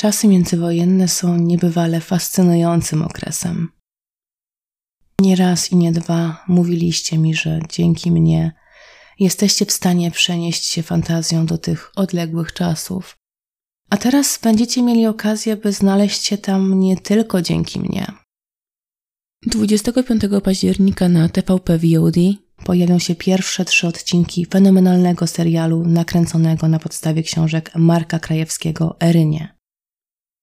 [0.00, 3.68] Czasy międzywojenne są niebywale fascynującym okresem.
[5.20, 8.52] Nie raz i nie dwa mówiliście mi, że dzięki mnie
[9.18, 13.16] jesteście w stanie przenieść się fantazją do tych odległych czasów.
[13.90, 18.12] A teraz będziecie mieli okazję, by znaleźć się tam nie tylko dzięki mnie.
[19.46, 22.16] 25 października na TVP VOD
[22.64, 29.57] pojawią się pierwsze trzy odcinki fenomenalnego serialu nakręconego na podstawie książek Marka Krajewskiego Erynie.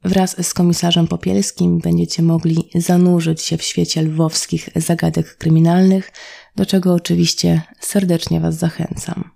[0.05, 6.11] Wraz z komisarzem Popielskim będziecie mogli zanurzyć się w świecie lwowskich zagadek kryminalnych,
[6.55, 9.29] do czego oczywiście serdecznie Was zachęcam.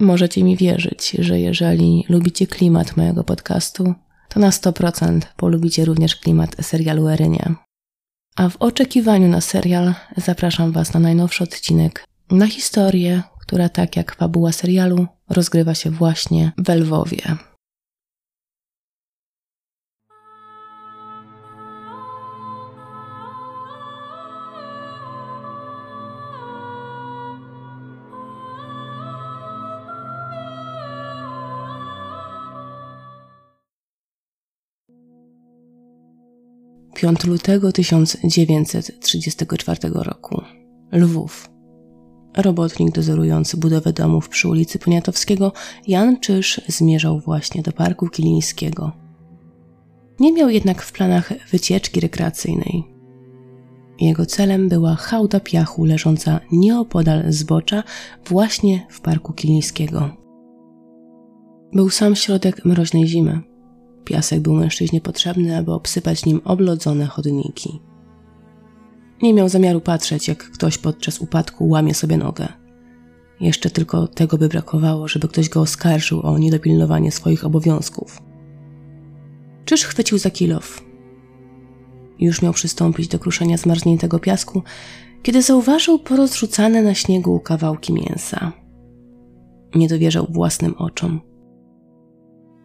[0.00, 3.94] Możecie mi wierzyć, że jeżeli lubicie klimat mojego podcastu,
[4.28, 7.54] to na 100% polubicie również klimat serialu Erynie.
[8.36, 14.16] A w oczekiwaniu na serial zapraszam Was na najnowszy odcinek, na historię, która tak jak
[14.16, 17.51] fabuła serialu rozgrywa się właśnie w Lwowie.
[37.02, 40.42] 5 lutego 1934 roku.
[40.92, 41.50] Lwów.
[42.36, 45.52] Robotnik dozorujący budowę domów przy ulicy Poniatowskiego
[45.86, 48.92] Jan Czyż zmierzał właśnie do Parku Kilińskiego.
[50.20, 52.84] Nie miał jednak w planach wycieczki rekreacyjnej.
[54.00, 57.82] Jego celem była hałda piachu leżąca nieopodal zbocza
[58.26, 60.10] właśnie w Parku Kilińskiego.
[61.72, 63.51] Był sam środek mroźnej zimy.
[64.04, 67.80] Piasek był mężczyźnie potrzebny, aby obsypać nim oblodzone chodniki.
[69.22, 72.48] Nie miał zamiaru patrzeć, jak ktoś podczas upadku łamie sobie nogę.
[73.40, 78.22] Jeszcze tylko tego by brakowało, żeby ktoś go oskarżył o niedopilnowanie swoich obowiązków.
[79.64, 80.84] Czyż chwycił za kilof?
[82.18, 84.62] Już miał przystąpić do kruszenia zmarzniętego piasku,
[85.22, 88.52] kiedy zauważył porozrzucane na śniegu kawałki mięsa.
[89.74, 91.20] Nie dowierzał własnym oczom.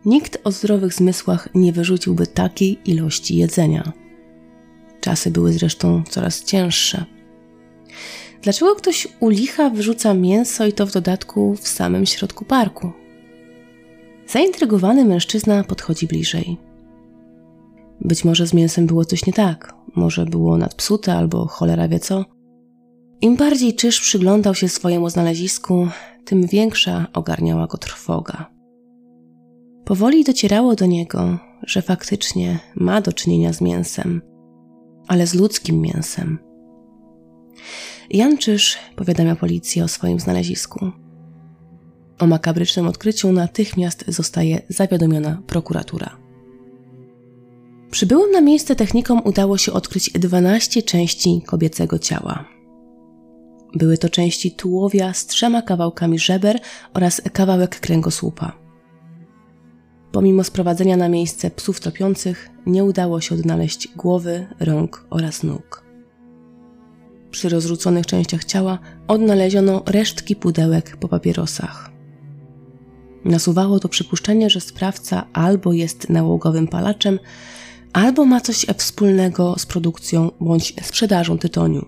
[0.08, 3.94] Nikt o zdrowych zmysłach nie wyrzuciłby takiej ilości jedzenia.
[5.02, 7.06] Czasy były zresztą coraz cięższe.
[8.42, 12.92] Dlaczego ktoś u licha wyrzuca mięso i to w dodatku w samym środku parku?
[14.28, 16.58] Zaintrygowany mężczyzna podchodzi bliżej.
[18.02, 22.26] Być może z mięsem było coś nie tak, może było nadpsute albo cholera wie co.
[23.22, 25.88] Im bardziej Czyż przyglądał się swojemu znalezisku,
[26.26, 28.57] tym większa ogarniała go trwoga.
[29.88, 34.22] Powoli docierało do niego, że faktycznie ma do czynienia z mięsem,
[35.08, 36.40] ale z ludzkim mięsem.
[38.10, 40.92] Janczysz powiadamia policję o swoim znalezisku.
[42.20, 46.18] O makabrycznym odkryciu natychmiast zostaje zawiadomiona prokuratura.
[47.92, 52.46] Przybyłym na miejsce technikom udało się odkryć 12 części kobiecego ciała.
[53.74, 56.60] Były to części tułowia z trzema kawałkami żeber
[56.94, 58.67] oraz kawałek kręgosłupa.
[60.18, 65.84] Pomimo sprowadzenia na miejsce psów topiących, nie udało się odnaleźć głowy, rąk oraz nóg.
[67.32, 71.92] Przy rozrzuconych częściach ciała odnaleziono resztki pudełek po papierosach.
[73.26, 77.20] Nasuwało to przypuszczenie, że sprawca albo jest nałogowym palaczem,
[77.94, 81.86] albo ma coś wspólnego z produkcją bądź sprzedażą tytoniu.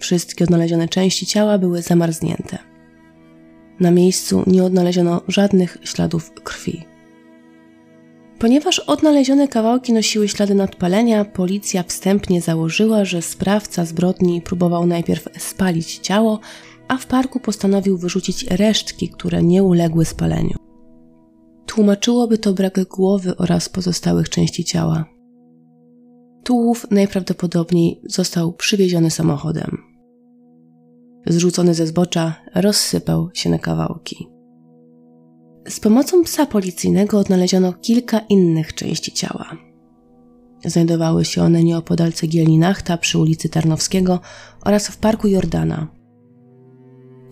[0.00, 2.58] Wszystkie odnalezione części ciała były zamarznięte.
[3.80, 6.84] Na miejscu nie odnaleziono żadnych śladów krwi.
[8.38, 15.98] Ponieważ odnalezione kawałki nosiły ślady nadpalenia, policja wstępnie założyła, że sprawca zbrodni próbował najpierw spalić
[15.98, 16.40] ciało,
[16.88, 20.56] a w parku postanowił wyrzucić resztki, które nie uległy spaleniu.
[21.66, 25.04] Tłumaczyłoby to brak głowy oraz pozostałych części ciała.
[26.44, 29.97] Tułów najprawdopodobniej został przywieziony samochodem
[31.28, 34.28] zrzucony ze zbocza, rozsypał się na kawałki.
[35.68, 39.56] Z pomocą psa policyjnego odnaleziono kilka innych części ciała.
[40.64, 44.20] Znajdowały się one nieopodal cegielni Nachta przy ulicy Tarnowskiego
[44.64, 45.88] oraz w parku Jordana.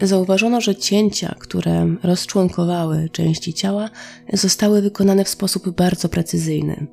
[0.02, 3.90] Zauważono, że cięcia, które rozczłonkowały części ciała,
[4.32, 6.86] zostały wykonane w sposób bardzo precyzyjny.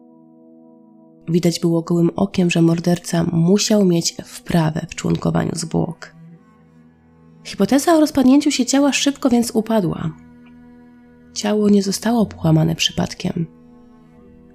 [1.29, 6.15] Widać było gołym okiem, że morderca musiał mieć wprawę w członkowaniu zwłok.
[7.43, 10.13] Hipoteza o rozpadnięciu się ciała szybko więc upadła.
[11.33, 13.47] Ciało nie zostało połamane przypadkiem.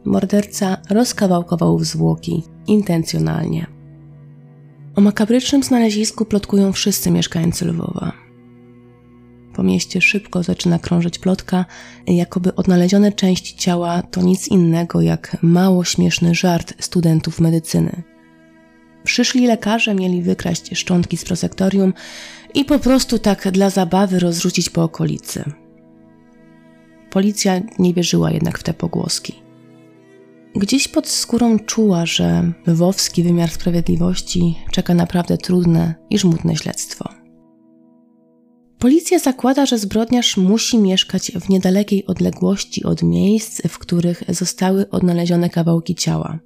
[0.05, 3.67] Morderca rozkawałkował zwłoki intencjonalnie.
[4.97, 8.13] O makabrycznym znalezisku plotkują wszyscy mieszkańcy Lwowa.
[9.55, 11.65] Po mieście szybko zaczyna krążyć plotka,
[12.07, 18.03] jakoby odnalezione części ciała to nic innego jak mało śmieszny żart studentów medycyny.
[19.05, 21.95] Przyszli lekarze mieli wykraść szczątki z prosektorium
[22.55, 25.45] i po prostu tak dla zabawy rozrzucić po okolicy.
[27.11, 29.35] Policja nie wierzyła jednak w te pogłoski.
[30.55, 37.09] Gdzieś pod skórą czuła, że lwowski wymiar sprawiedliwości czeka naprawdę trudne i żmudne śledztwo.
[38.79, 45.51] Policja zakłada, że zbrodniarz musi mieszkać w niedalekiej odległości od miejsc, w których zostały odnalezione
[45.51, 46.39] kawałki ciała.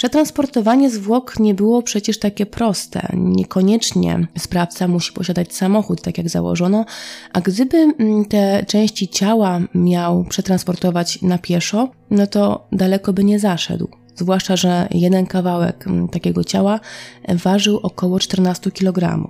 [0.00, 3.08] Przetransportowanie zwłok nie było przecież takie proste.
[3.14, 6.84] Niekoniecznie sprawca musi posiadać samochód, tak jak założono,
[7.32, 13.38] a gdyby mm, te części ciała miał przetransportować na pieszo, no to daleko by nie
[13.38, 13.88] zaszedł.
[14.16, 16.80] Zwłaszcza, że jeden kawałek mm, takiego ciała
[17.28, 19.28] ważył około 14 kg.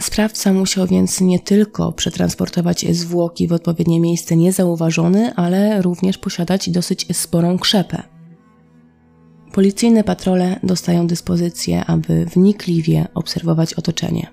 [0.00, 7.16] Sprawca musiał więc nie tylko przetransportować zwłoki w odpowiednie miejsce niezauważony, ale również posiadać dosyć
[7.16, 8.15] sporą krzepę.
[9.56, 14.26] Policyjne patrole dostają dyspozycję, aby wnikliwie obserwować otoczenie.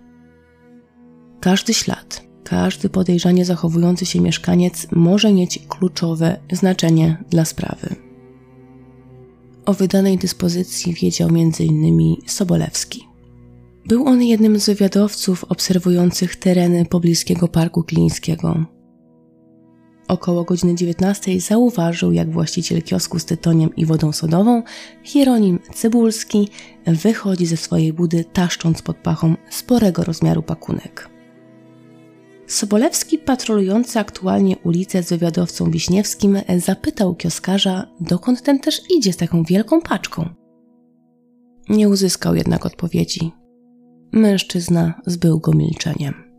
[1.39, 7.95] Każdy ślad, każdy podejrzanie zachowujący się mieszkaniec może mieć kluczowe znaczenie dla sprawy.
[9.65, 12.15] O wydanej dyspozycji wiedział m.in.
[12.27, 13.03] Sobolewski.
[13.85, 18.65] Był on jednym z wywiadowców obserwujących tereny pobliskiego parku klińskiego.
[20.13, 24.63] Około godziny 19 zauważył, jak właściciel kiosku z tytoniem i wodą sodową,
[25.04, 26.50] Hieronim Cybulski,
[26.88, 31.10] wychodzi ze swojej budy, taszcząc pod pachą sporego rozmiaru pakunek.
[32.48, 39.44] Sobolewski, patrolujący aktualnie ulicę z wywiadowcą Wiśniewskim, zapytał kioskarza, dokąd ten też idzie z taką
[39.44, 40.30] wielką paczką.
[41.69, 43.31] Nie uzyskał jednak odpowiedzi.
[44.12, 46.32] Mężczyzna zbył go milczeniem.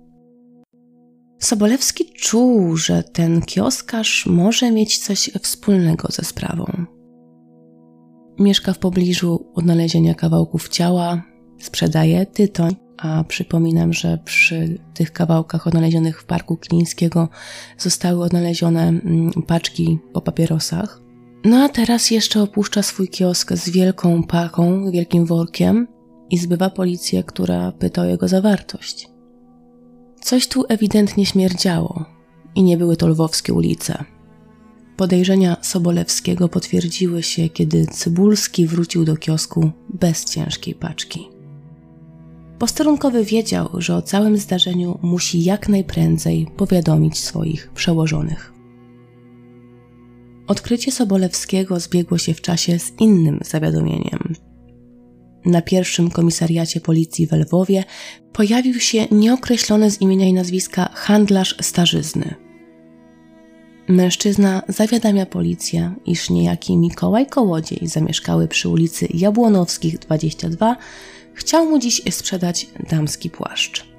[1.44, 6.64] Sobolewski czuł, że ten kioskarz może mieć coś wspólnego ze sprawą.
[8.38, 11.22] Mieszka w pobliżu odnalezienia kawałków ciała,
[11.58, 17.28] sprzedaje tytoń, a przypominam, że przy tych kawałkach odnalezionych w parku Klińskiego
[17.78, 21.00] zostały odnalezione mm, paczki po papierosach.
[21.44, 25.86] No a teraz jeszcze opuszcza swój kiosk z wielką paką, wielkim workiem
[26.30, 29.13] i zbywa policję, która pyta o jego zawartość.
[30.24, 32.04] Coś tu ewidentnie śmierdziało
[32.54, 34.04] i nie były to lwowskie ulice.
[34.96, 41.28] Podejrzenia Sobolewskiego potwierdziły się, kiedy Cybulski wrócił do kiosku bez ciężkiej paczki.
[42.58, 48.52] Posterunkowy wiedział, że o całym zdarzeniu musi jak najprędzej powiadomić swoich przełożonych.
[50.46, 54.23] Odkrycie Sobolewskiego zbiegło się w czasie z innym zawiadomieniem,
[55.44, 57.84] na pierwszym komisariacie policji w Lwowie
[58.32, 62.34] pojawił się nieokreślony z imienia i nazwiska handlarz starzyzny.
[63.88, 70.76] Mężczyzna zawiadamia policję, iż niejaki Mikołaj Kołodziej zamieszkały przy ulicy Jabłonowskich 22
[71.34, 73.94] chciał mu dziś sprzedać damski płaszcz.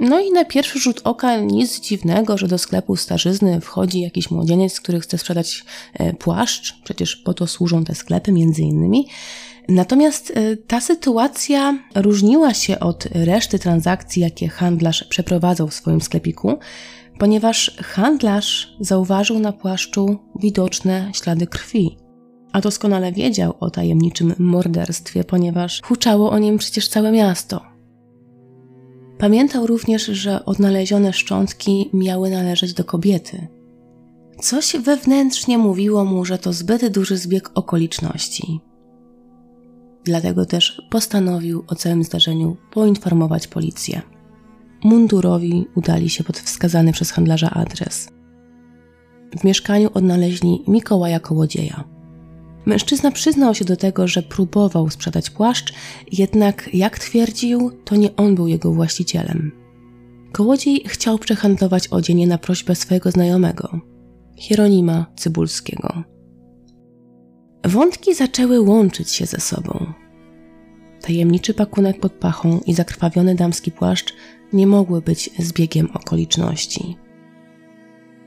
[0.00, 4.80] No i na pierwszy rzut oka nic dziwnego, że do sklepu starzyzny wchodzi jakiś młodzieniec,
[4.80, 5.64] który chce sprzedać
[5.94, 9.08] e, płaszcz, przecież po to służą te sklepy między innymi.
[9.68, 16.58] Natomiast e, ta sytuacja różniła się od reszty transakcji, jakie handlarz przeprowadzał w swoim sklepiku,
[17.18, 21.96] ponieważ handlarz zauważył na płaszczu widoczne ślady krwi.
[22.52, 27.60] A doskonale wiedział o tajemniczym morderstwie, ponieważ huczało o nim przecież całe miasto.
[29.18, 33.46] Pamiętał również, że odnalezione szczątki miały należeć do kobiety.
[34.40, 38.60] Coś wewnętrznie mówiło mu, że to zbyt duży zbieg okoliczności.
[40.04, 44.02] Dlatego też postanowił o całym zdarzeniu poinformować policję.
[44.84, 48.08] Mundurowi udali się pod wskazany przez handlarza adres.
[49.40, 51.84] W mieszkaniu odnaleźli Mikołaja Kołodzieja.
[52.66, 55.72] Mężczyzna przyznał się do tego, że próbował sprzedać płaszcz,
[56.12, 59.52] jednak jak twierdził, to nie on był jego właścicielem.
[60.32, 63.80] Kołodziej chciał przehandlować odzienie na prośbę swojego znajomego,
[64.36, 66.11] Hieronima Cybulskiego.
[67.64, 69.86] Wątki zaczęły łączyć się ze sobą.
[71.00, 74.14] Tajemniczy pakunek pod pachą i zakrwawiony damski płaszcz
[74.52, 76.96] nie mogły być zbiegiem okoliczności.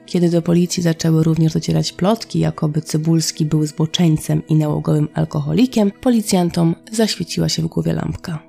[0.05, 6.75] Kiedy do policji zaczęły również docierać plotki, jakoby Cybulski był zboczeńcem i nałogowym alkoholikiem, policjantom
[6.91, 8.39] zaświeciła się w głowie lampka.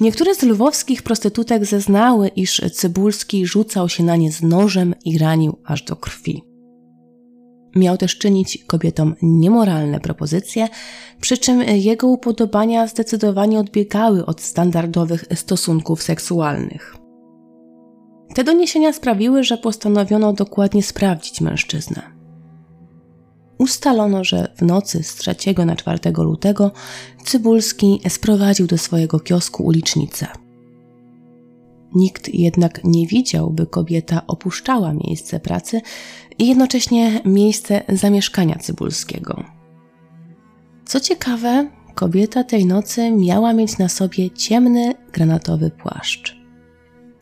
[0.00, 5.58] Niektóre z lwowskich prostytutek zeznały, iż Cybulski rzucał się na nie z nożem i ranił
[5.64, 6.47] aż do krwi.
[7.78, 10.68] Miał też czynić kobietom niemoralne propozycje,
[11.20, 16.96] przy czym jego upodobania zdecydowanie odbiegały od standardowych stosunków seksualnych.
[18.34, 22.02] Te doniesienia sprawiły, że postanowiono dokładnie sprawdzić mężczyznę.
[23.58, 25.34] Ustalono, że w nocy z 3
[25.66, 26.70] na 4 lutego
[27.24, 30.26] Cybulski sprowadził do swojego kiosku ulicznicę.
[31.94, 35.80] Nikt jednak nie widział, by kobieta opuszczała miejsce pracy
[36.38, 39.44] i jednocześnie miejsce zamieszkania Cybulskiego.
[40.84, 46.38] Co ciekawe, kobieta tej nocy miała mieć na sobie ciemny, granatowy płaszcz.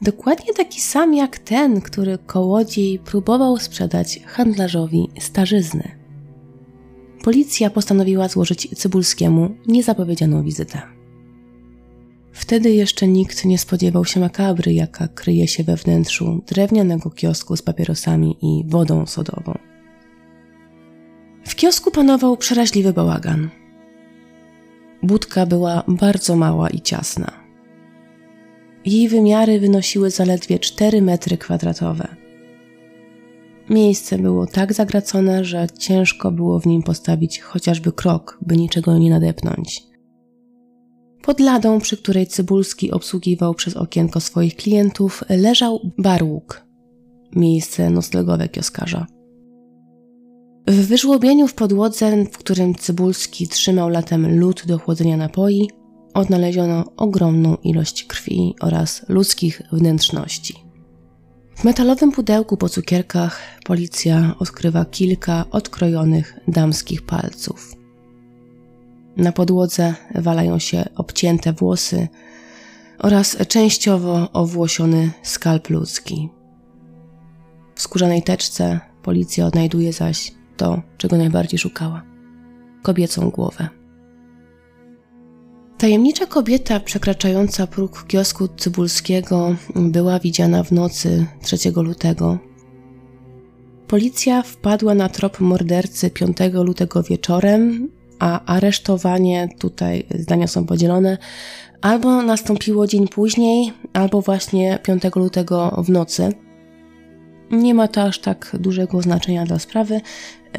[0.02, 5.96] Dokładnie taki sam jak ten, który kołodziej próbował sprzedać handlarzowi starzyzny.
[7.24, 10.95] Policja postanowiła złożyć Cybulskiemu niezapowiedzianą wizytę.
[12.36, 17.62] Wtedy jeszcze nikt nie spodziewał się makabry, jaka kryje się we wnętrzu drewnianego kiosku z
[17.62, 19.58] papierosami i wodą sodową.
[21.44, 23.50] W kiosku panował przeraźliwy bałagan.
[25.02, 27.32] Budka była bardzo mała i ciasna.
[28.84, 32.16] Jej wymiary wynosiły zaledwie 4 metry kwadratowe.
[33.70, 39.10] Miejsce było tak zagracone, że ciężko było w nim postawić chociażby krok, by niczego nie
[39.10, 39.95] nadepnąć.
[41.26, 46.64] Pod ladą, przy której Cybulski obsługiwał przez okienko swoich klientów, leżał barłuk,
[47.36, 49.06] miejsce noclegowe kioskarza.
[50.66, 55.70] W wyżłobieniu w podłodze, w którym Cybulski trzymał latem lód do chłodzenia napoi,
[56.14, 60.54] odnaleziono ogromną ilość krwi oraz ludzkich wnętrzności.
[61.56, 67.85] W metalowym pudełku po cukierkach policja odkrywa kilka odkrojonych damskich palców.
[69.16, 72.08] Na podłodze walają się obcięte włosy
[72.98, 76.28] oraz częściowo owłosiony skalp ludzki.
[77.74, 82.02] W skórzanej teczce policja odnajduje zaś to, czego najbardziej szukała
[82.82, 83.68] kobiecą głowę.
[85.78, 92.38] Tajemnicza kobieta przekraczająca próg kiosku Cybulskiego była widziana w nocy 3 lutego.
[93.88, 101.18] Policja wpadła na trop mordercy 5 lutego wieczorem, a aresztowanie, tutaj zdania są podzielone,
[101.82, 106.32] albo nastąpiło dzień później, albo właśnie 5 lutego w nocy.
[107.50, 110.00] Nie ma to aż tak dużego znaczenia dla sprawy.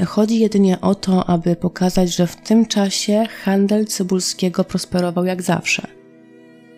[0.05, 5.87] Chodzi jedynie o to, aby pokazać, że w tym czasie handel Cybulskiego prosperował jak zawsze.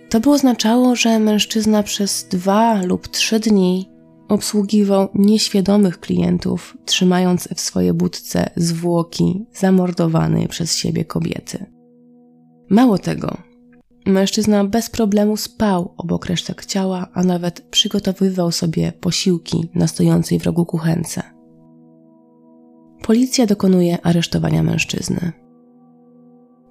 [0.10, 3.99] To by oznaczało, że mężczyzna przez dwa lub trzy dni
[4.30, 11.66] obsługiwał nieświadomych klientów, trzymając w swojej budce zwłoki zamordowanej przez siebie kobiety.
[12.70, 13.38] Mało tego,
[14.06, 20.44] mężczyzna bez problemu spał obok resztek ciała, a nawet przygotowywał sobie posiłki na stojącej w
[20.44, 21.24] rogu kuchence.
[23.04, 25.32] Policja dokonuje aresztowania mężczyzny.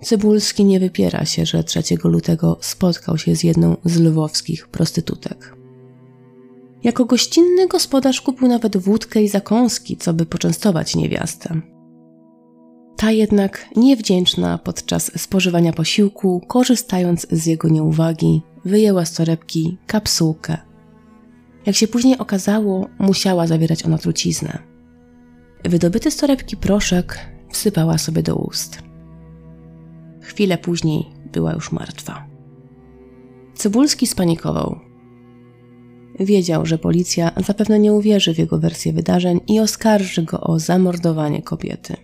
[0.03, 5.58] Cybulski nie wypiera się, że 3 lutego spotkał się z jedną z lwowskich prostytutek.
[6.85, 11.61] Jako gościnny gospodarz kupił nawet wódkę i zakąski, co by poczęstować niewiastę.
[12.97, 20.58] Ta jednak niewdzięczna podczas spożywania posiłku, korzystając z jego nieuwagi, wyjęła z torebki kapsułkę.
[21.66, 24.58] Jak się później okazało, musiała zawierać ona truciznę.
[25.64, 27.18] Wydobyty z torebki proszek
[27.50, 28.78] wsypała sobie do ust.
[30.20, 32.26] Chwilę później była już martwa.
[33.54, 34.88] Cybulski spanikował.
[36.20, 41.42] Wiedział, że policja zapewne nie uwierzy w jego wersję wydarzeń i oskarży go o zamordowanie
[41.42, 41.96] kobiety.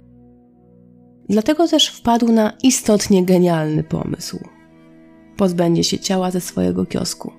[1.29, 4.39] Dlatego też wpadł na istotnie genialny pomysł.
[5.37, 7.33] Pozbędzie się ciała ze swojego kiosku.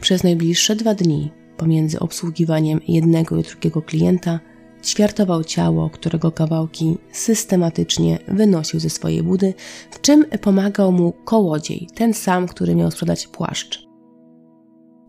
[0.00, 4.40] Przez najbliższe dwa dni, pomiędzy obsługiwaniem jednego i drugiego klienta,
[4.84, 9.54] ćwiartował ciało, którego kawałki systematycznie wynosił ze swojej budy,
[9.90, 13.91] w czym pomagał mu kołodziej, ten sam, który miał sprzedać płaszcz.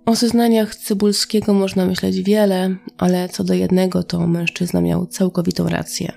[0.05, 6.11] O zeznaniach Cybulskiego można myśleć wiele, ale co do jednego, to mężczyzna miał całkowitą rację.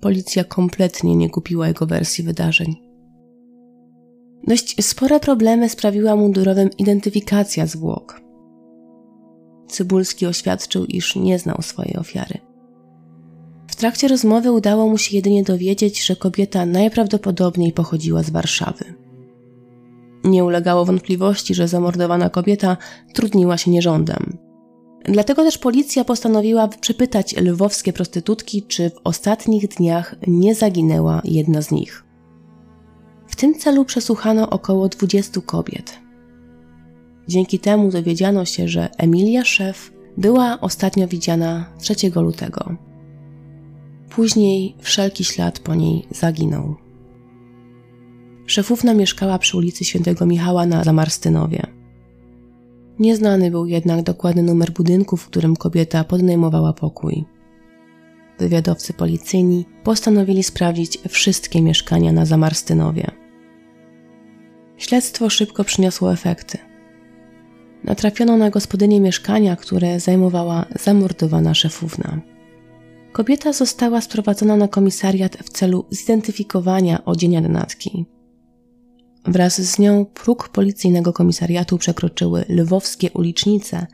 [0.00, 2.76] Policja kompletnie nie kupiła jego wersji wydarzeń.
[4.46, 8.20] Dość spore problemy sprawiła mundurowym identyfikacja zwłok.
[9.68, 12.38] Cybulski oświadczył, iż nie znał swojej ofiary.
[13.68, 18.84] W trakcie rozmowy udało mu się jedynie dowiedzieć, że kobieta najprawdopodobniej pochodziła z Warszawy.
[20.24, 22.76] Nie ulegało wątpliwości, że zamordowana kobieta
[23.14, 24.38] trudniła się nierządem.
[25.04, 31.70] Dlatego też policja postanowiła przepytać lwowskie prostytutki, czy w ostatnich dniach nie zaginęła jedna z
[31.70, 32.04] nich.
[33.26, 35.98] W tym celu przesłuchano około 20 kobiet.
[37.28, 42.76] Dzięki temu dowiedziano się, że Emilia Szef była ostatnio widziana 3 lutego.
[44.10, 46.74] Później wszelki ślad po niej zaginął.
[48.46, 51.66] Szefówna mieszkała przy ulicy Świętego Michała na Zamarstynowie.
[52.98, 57.24] Nieznany był jednak dokładny numer budynku, w którym kobieta podnajmowała pokój.
[58.38, 63.10] Wywiadowcy policyjni postanowili sprawdzić wszystkie mieszkania na Zamarstynowie.
[64.76, 66.58] Śledztwo szybko przyniosło efekty.
[67.84, 72.20] Natrafiono na gospodynię mieszkania, które zajmowała zamordowana szefówna.
[73.12, 78.06] Kobieta została sprowadzona na komisariat w celu zidentyfikowania odzienia denatki.
[79.24, 83.86] Wraz z nią próg policyjnego komisariatu przekroczyły lwowskie ulicznice,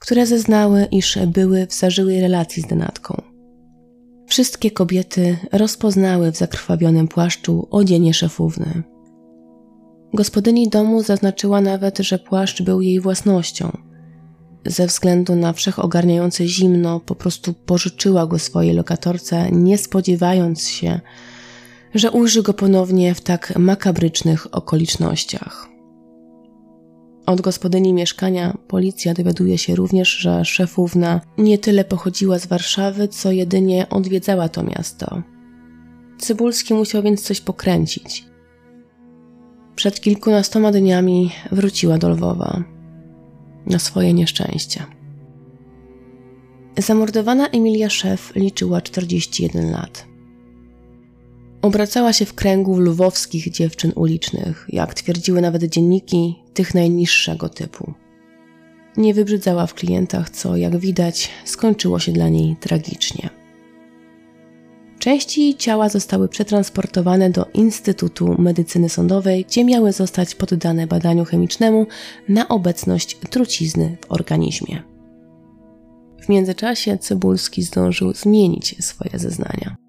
[0.00, 3.22] które zeznały, iż były w zażyłej relacji z denatką.
[4.26, 8.82] Wszystkie kobiety rozpoznały w zakrwawionym płaszczu odzienie szefówny.
[10.14, 13.76] Gospodyni domu zaznaczyła nawet, że płaszcz był jej własnością.
[14.66, 21.00] Ze względu na wszechogarniające zimno, po prostu pożyczyła go swojej lokatorce, nie spodziewając się,
[21.94, 25.68] że ujrzy go ponownie w tak makabrycznych okolicznościach.
[27.26, 33.32] Od gospodyni mieszkania policja dowiaduje się również, że szefówna nie tyle pochodziła z Warszawy, co
[33.32, 35.22] jedynie odwiedzała to miasto.
[36.18, 38.24] Cybulski musiał więc coś pokręcić.
[39.74, 42.64] Przed kilkunastoma dniami wróciła do Lwowa.
[43.66, 44.86] Na swoje nieszczęście.
[46.78, 50.06] Zamordowana Emilia Szef liczyła 41 lat.
[51.62, 57.94] Obracała się w kręgu lwowskich dziewczyn ulicznych, jak twierdziły nawet dzienniki, tych najniższego typu.
[58.96, 63.30] Nie wybrzydzała w klientach, co, jak widać, skończyło się dla niej tragicznie.
[64.98, 71.86] Części jej ciała zostały przetransportowane do Instytutu Medycyny Sądowej, gdzie miały zostać poddane badaniu chemicznemu
[72.28, 74.82] na obecność trucizny w organizmie.
[76.22, 79.85] W międzyczasie Cybulski zdążył zmienić swoje zeznania.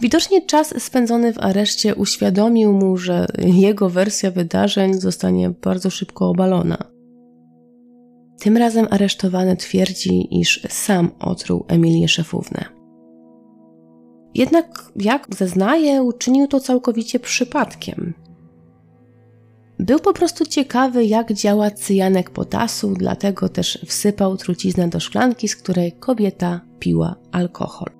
[0.00, 6.78] Widocznie czas spędzony w areszcie uświadomił mu, że jego wersja wydarzeń zostanie bardzo szybko obalona.
[8.40, 12.64] Tym razem aresztowany twierdzi, iż sam otruł Emilię Szefównę.
[14.34, 18.14] Jednak, jak zeznaje, uczynił to całkowicie przypadkiem.
[19.78, 25.56] Był po prostu ciekawy, jak działa cyjanek potasu, dlatego też wsypał truciznę do szklanki, z
[25.56, 27.97] której kobieta piła alkohol.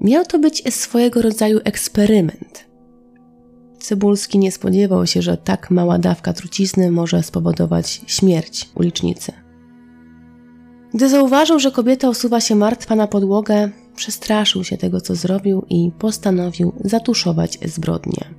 [0.00, 2.66] Miał to być swojego rodzaju eksperyment.
[3.78, 9.32] Cybulski nie spodziewał się, że tak mała dawka trucizny może spowodować śmierć ulicznicy.
[10.94, 15.90] Gdy zauważył, że kobieta osuwa się martwa na podłogę, przestraszył się tego, co zrobił i
[15.98, 18.34] postanowił zatuszować zbrodnię.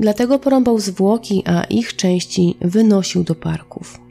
[0.00, 4.05] Dlatego porąbał zwłoki, a ich części wynosił do parków.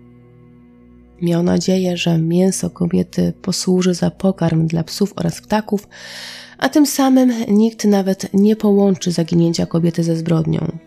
[1.22, 5.88] Miał nadzieję, że mięso kobiety posłuży za pokarm dla psów oraz ptaków,
[6.58, 10.78] a tym samym nikt nawet nie połączy zaginięcia kobiety ze zbrodnią.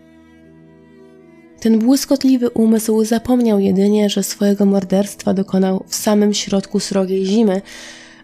[1.60, 7.62] Ten błyskotliwy umysł zapomniał jedynie, że swojego morderstwa dokonał w samym środku srogiej zimy,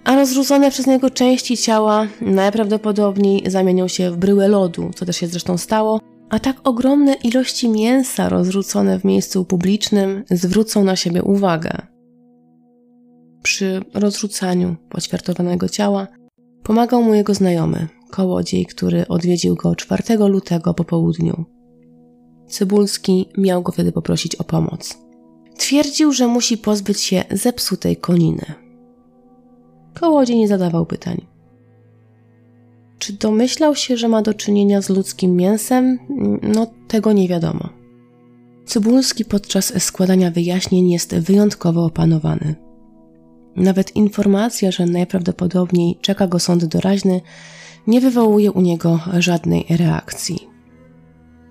[0.05, 5.27] a rozrzucone przez niego części ciała najprawdopodobniej zamienią się w bryłę lodu, co też się
[5.27, 11.93] zresztą stało, a tak ogromne ilości mięsa rozrzucone w miejscu publicznym zwrócą na siebie uwagę.
[13.44, 16.07] Przy rozrzucaniu poćwiartowanego ciała
[16.62, 21.44] pomagał mu jego znajomy, kołodziej, który odwiedził go 4 lutego po południu.
[22.48, 24.98] Cybulski miał go wtedy poprosić o pomoc.
[25.59, 28.44] Twierdził, że musi pozbyć się zepsutej koniny.
[29.94, 31.26] Kołodziej nie zadawał pytań.
[32.98, 35.98] Czy domyślał się, że ma do czynienia z ludzkim mięsem?
[36.42, 37.68] No, tego nie wiadomo.
[38.66, 42.63] Cybulski podczas składania wyjaśnień jest wyjątkowo opanowany.
[43.57, 47.21] Nawet informacja, że najprawdopodobniej czeka go sąd doraźny,
[47.87, 50.49] nie wywołuje u niego żadnej reakcji.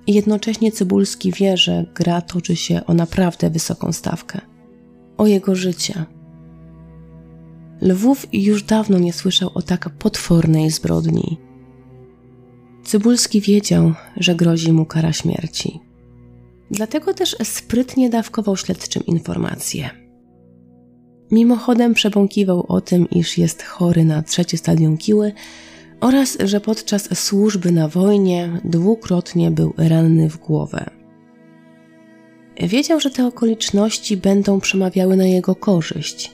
[0.08, 4.42] Jednocześnie Cybulski wie, że gra toczy się o naprawdę wysoką stawkę.
[5.18, 6.06] O jego życie.
[7.82, 11.38] Lwów już dawno nie słyszał o tak potwornej zbrodni.
[12.84, 15.80] Cybulski wiedział, że grozi mu kara śmierci.
[16.72, 20.03] Dlatego też sprytnie dawkował śledczym informacje.
[21.34, 25.32] Mimochodem przebąkiwał o tym, iż jest chory na trzecie stadium kiły
[26.02, 30.90] oraz że podczas służby na wojnie dwukrotnie był ranny w głowę.
[32.60, 36.32] Wiedział, że te okoliczności będą przemawiały na jego korzyść.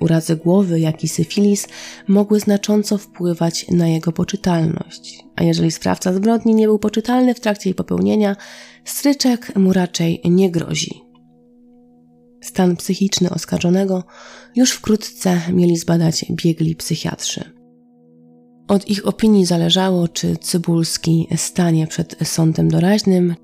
[0.00, 1.68] Urazy głowy, jak i syfilis
[2.08, 7.70] mogły znacząco wpływać na jego poczytalność, a jeżeli sprawca zbrodni nie był poczytalny w trakcie
[7.70, 8.36] jej popełnienia,
[8.84, 11.09] stryczek mu raczej nie grozi.
[12.40, 14.04] Stan psychiczny oskarżonego
[14.56, 17.44] już wkrótce mieli zbadać biegli psychiatrzy.
[18.68, 23.34] Od ich opinii zależało, czy Cybulski stanie przed sądem doraźnym,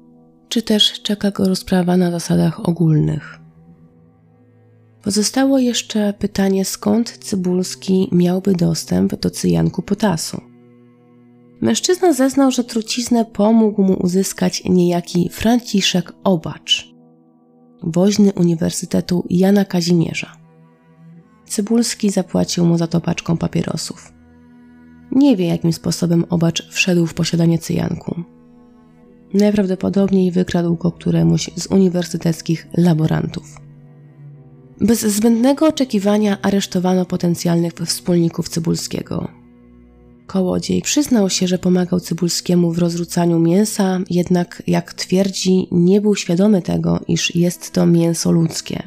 [0.49, 3.39] czy też czeka go rozprawa na zasadach ogólnych.
[5.03, 10.41] Pozostało jeszcze pytanie, skąd Cybulski miałby dostęp do cyjanku potasu.
[11.61, 16.95] Mężczyzna zeznał, że truciznę pomógł mu uzyskać niejaki Franciszek Obacz,
[17.83, 20.37] woźny Uniwersytetu Jana Kazimierza.
[21.47, 24.13] Cybulski zapłacił mu za to paczką papierosów.
[25.13, 28.23] Nie wie, jakim sposobem Obacz wszedł w posiadanie cyjanku.
[29.35, 33.61] Najprawdopodobniej wykradł go któremuś z uniwersyteckich laborantów.
[34.81, 39.29] Bez zbędnego oczekiwania aresztowano potencjalnych wspólników Cybulskiego.
[40.27, 46.63] Kołodziej przyznał się, że pomagał Cybulskiemu w rozrzucaniu mięsa, jednak, jak twierdzi, nie był świadomy
[46.63, 48.83] tego, iż jest to mięso ludzkie.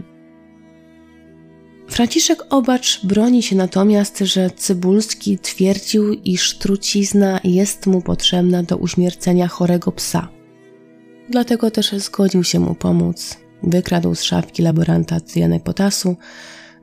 [1.87, 9.47] Franciszek Obacz broni się natomiast, że Cybulski twierdził, iż trucizna jest mu potrzebna do uśmiercenia
[9.47, 10.29] chorego psa.
[11.29, 13.37] Dlatego też zgodził się mu pomóc.
[13.63, 16.15] Wykradł z szafki laboranta cyjanek potasu,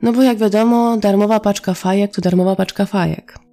[0.01, 3.46] no bo jak wiadomo, darmowa paczka fajek to darmowa paczka fajek.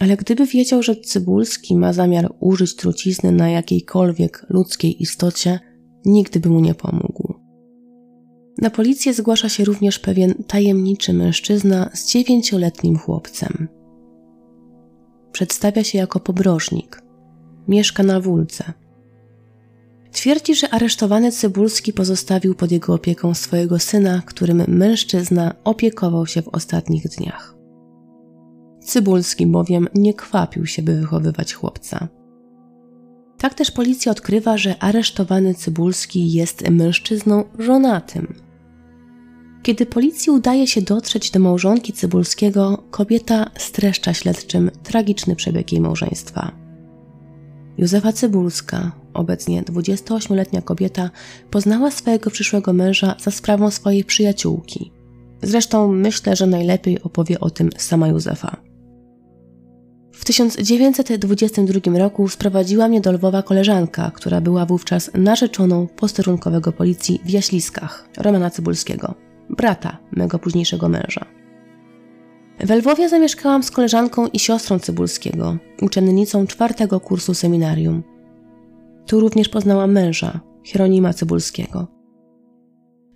[0.00, 5.60] Ale gdyby wiedział, że Cybulski ma zamiar użyć trucizny na jakiejkolwiek ludzkiej istocie,
[6.04, 7.34] nigdy by mu nie pomógł.
[8.58, 13.68] Na policję zgłasza się również pewien tajemniczy mężczyzna z dziewięcioletnim chłopcem.
[15.32, 17.02] Przedstawia się jako pobrożnik.
[17.68, 18.72] Mieszka na wólce.
[20.12, 26.48] Twierdzi, że aresztowany Cybulski pozostawił pod jego opieką swojego syna, którym mężczyzna opiekował się w
[26.48, 27.57] ostatnich dniach.
[28.88, 32.08] Cybulski bowiem nie kwapił się, by wychowywać chłopca.
[33.38, 38.34] Tak też policja odkrywa, że aresztowany Cybulski jest mężczyzną żonatym.
[39.62, 46.52] Kiedy policji udaje się dotrzeć do małżonki Cybulskiego, kobieta streszcza śledczym tragiczny przebieg jej małżeństwa.
[47.78, 51.10] Józefa Cybulska, obecnie 28-letnia kobieta,
[51.50, 54.92] poznała swojego przyszłego męża za sprawą swojej przyjaciółki.
[55.42, 58.67] Zresztą myślę, że najlepiej opowie o tym sama Józefa.
[60.18, 67.30] W 1922 roku sprowadziła mnie do Lwowa koleżanka, która była wówczas narzeczoną posterunkowego policji w
[67.30, 69.14] Jaśliskach, Romana Cybulskiego,
[69.50, 71.26] brata mego późniejszego męża.
[72.60, 78.02] W Lwowie zamieszkałam z koleżanką i siostrą Cybulskiego, uczennicą czwartego kursu seminarium.
[79.06, 81.86] Tu również poznałam męża, Hieronima Cybulskiego.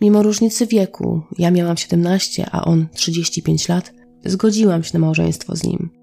[0.00, 3.92] Mimo różnicy wieku, ja miałam 17, a on 35 lat,
[4.24, 6.01] zgodziłam się na małżeństwo z nim.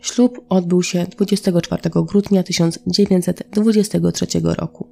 [0.00, 4.88] Ślub odbył się 24 grudnia 1923 roku.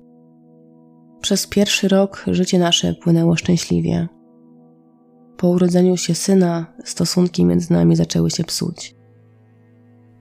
[1.20, 4.08] Przez pierwszy rok życie nasze płynęło szczęśliwie.
[5.36, 8.94] Po urodzeniu się syna stosunki między nami zaczęły się psuć.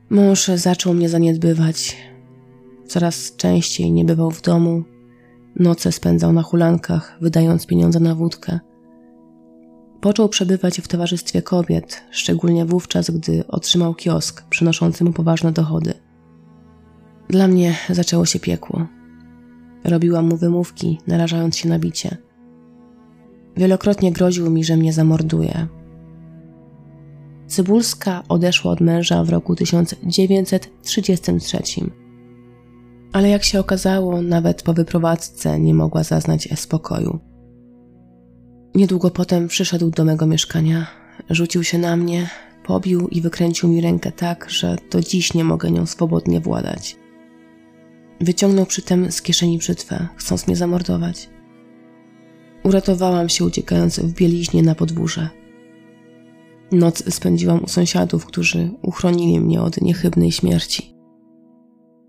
[0.10, 1.98] Mąż zaczął mnie zaniedbywać.
[2.88, 4.84] Coraz częściej nie bywał w domu.
[5.56, 8.60] Noce spędzał na hulankach, wydając pieniądze na wódkę.
[10.02, 15.94] Począł przebywać w towarzystwie kobiet, szczególnie wówczas, gdy otrzymał kiosk przynoszący mu poważne dochody.
[17.30, 18.88] Dla mnie zaczęło się piekło.
[19.84, 22.18] Robiłam mu wymówki, narażając się na bicie.
[23.58, 25.68] Wielokrotnie groził mi, że mnie zamorduje.
[27.48, 31.58] Cybulska odeszła od męża w roku 1933.
[33.14, 37.20] Ale jak się okazało, nawet po wyprowadzce nie mogła zaznać spokoju.
[38.78, 40.88] Niedługo potem przyszedł do mego mieszkania,
[41.30, 42.30] rzucił się na mnie,
[42.64, 46.96] pobił i wykręcił mi rękę tak, że do dziś nie mogę nią swobodnie władać.
[48.22, 51.30] Wyciągnął przytem z kieszeni brzytwę, chcąc mnie zamordować.
[52.64, 55.30] Uratowałam się uciekając w bieliźnie na podwórze.
[56.72, 60.94] Noc spędziłam u sąsiadów, którzy uchronili mnie od niechybnej śmierci.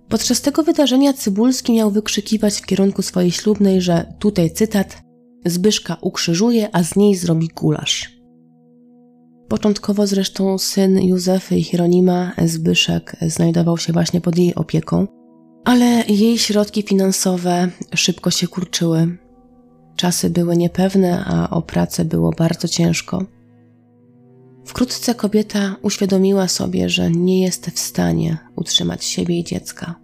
[0.09, 5.08] Podczas tego wydarzenia Cybulski miał wykrzykiwać w kierunku swojej ślubnej, że tutaj cytat
[5.47, 8.19] Zbyszka ukrzyżuje, a z niej zrobi gulasz.
[9.49, 15.07] Początkowo zresztą syn Józefy i Hieronima, Zbyszek, znajdował się właśnie pod jej opieką,
[15.65, 19.19] ale jej środki finansowe szybko się kurczyły.
[19.97, 23.25] Czasy były niepewne, a o pracę było bardzo ciężko.
[24.65, 29.95] Wkrótce kobieta uświadomiła sobie, że nie jest w stanie utrzymać siebie i dziecka.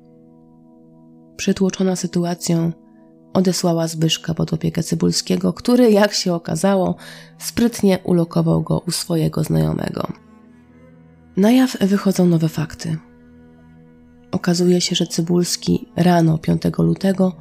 [1.37, 2.73] Przytłoczona sytuacją,
[3.35, 6.97] odesłała Zbyszka pod opiekę Cybulskiego, który, jak się okazało,
[7.39, 10.09] sprytnie ulokował go u swojego znajomego.
[11.37, 12.97] Na jaw wychodzą nowe fakty.
[14.33, 17.37] Okazuje się, że Cybulski rano 5 lutego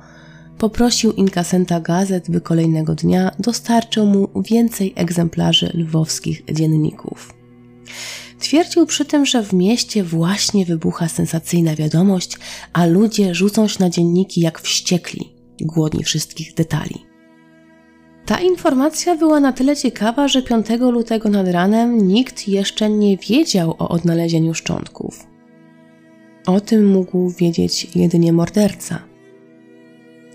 [0.57, 7.33] poprosił inkasenta gazet, by kolejnego dnia dostarczył mu więcej egzemplarzy lwowskich dzienników.
[8.39, 12.37] Twierdził przy tym, że w mieście właśnie wybucha sensacyjna wiadomość,
[12.73, 17.13] a ludzie rzucą się na dzienniki jak wściekli, głodni wszystkich detali.
[18.25, 23.71] Ta informacja była na tyle ciekawa, że 5 lutego nad ranem nikt jeszcze nie wiedział
[23.71, 25.27] o odnalezieniu szczątków.
[26.47, 28.99] O tym mógł wiedzieć jedynie morderca.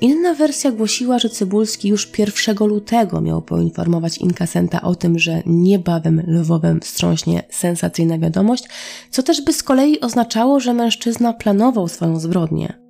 [0.00, 6.22] Inna wersja głosiła, że Cybulski już 1 lutego miał poinformować inkasenta o tym, że niebawem
[6.26, 8.64] Lwowem wstrząśnie sensacyjna wiadomość,
[9.10, 12.87] co też by z kolei oznaczało, że mężczyzna planował swoją zbrodnię.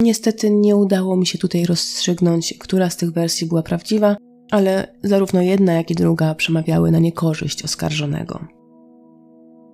[0.00, 4.16] Niestety nie udało mi się tutaj rozstrzygnąć, która z tych wersji była prawdziwa,
[4.50, 8.40] ale zarówno jedna, jak i druga przemawiały na niekorzyść oskarżonego.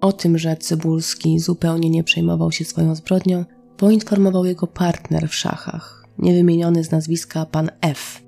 [0.01, 3.45] O tym, że Cybulski zupełnie nie przejmował się swoją zbrodnią,
[3.77, 8.23] poinformował jego partner w szachach, niewymieniony z nazwiska pan F.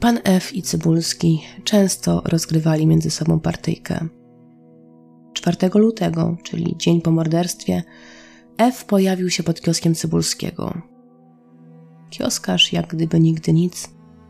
[0.00, 4.08] Pan F i Cybulski często rozgrywali między sobą partyjkę.
[5.32, 7.82] 4 lutego, czyli dzień po morderstwie,
[8.58, 10.82] F pojawił się pod kioskiem Cybulskiego.
[12.10, 13.88] Kioskarz, jak gdyby nigdy nic,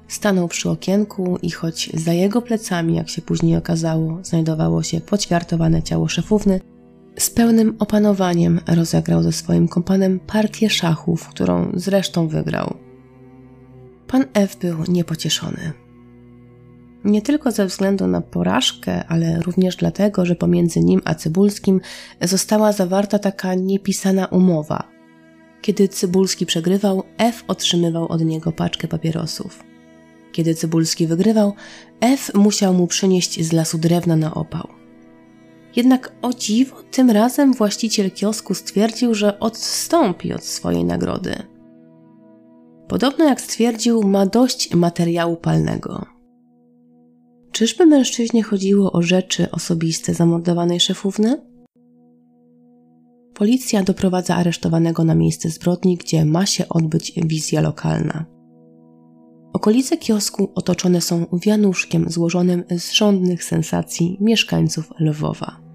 [0.08, 5.82] Stanął przy okienku i choć za jego plecami, jak się później okazało, znajdowało się poćwiartowane
[5.82, 6.60] ciało szefówny,
[7.18, 12.74] z pełnym opanowaniem rozegrał ze swoim kompanem partię szachów, którą zresztą wygrał.
[14.06, 15.72] Pan F był niepocieszony.
[17.08, 21.80] Nie tylko ze względu na porażkę, ale również dlatego, że pomiędzy nim a Cybulskim
[22.22, 24.88] została zawarta taka niepisana umowa.
[25.62, 29.64] Kiedy Cybulski przegrywał, F otrzymywał od niego paczkę papierosów.
[30.32, 31.52] Kiedy Cybulski wygrywał,
[32.00, 34.68] F musiał mu przynieść z lasu drewna na opał.
[35.76, 41.34] Jednak o dziwo, tym razem właściciel kiosku stwierdził, że odstąpi od swojej nagrody.
[42.88, 46.17] Podobno jak stwierdził, ma dość materiału palnego.
[47.58, 51.40] Czyżby mężczyźnie chodziło o rzeczy osobiste zamordowanej szefówny?
[53.34, 58.24] Policja doprowadza aresztowanego na miejsce zbrodni, gdzie ma się odbyć wizja lokalna.
[59.52, 65.67] Okolice kiosku otoczone są wianuszkiem złożonym z rządnych sensacji mieszkańców Lwowa.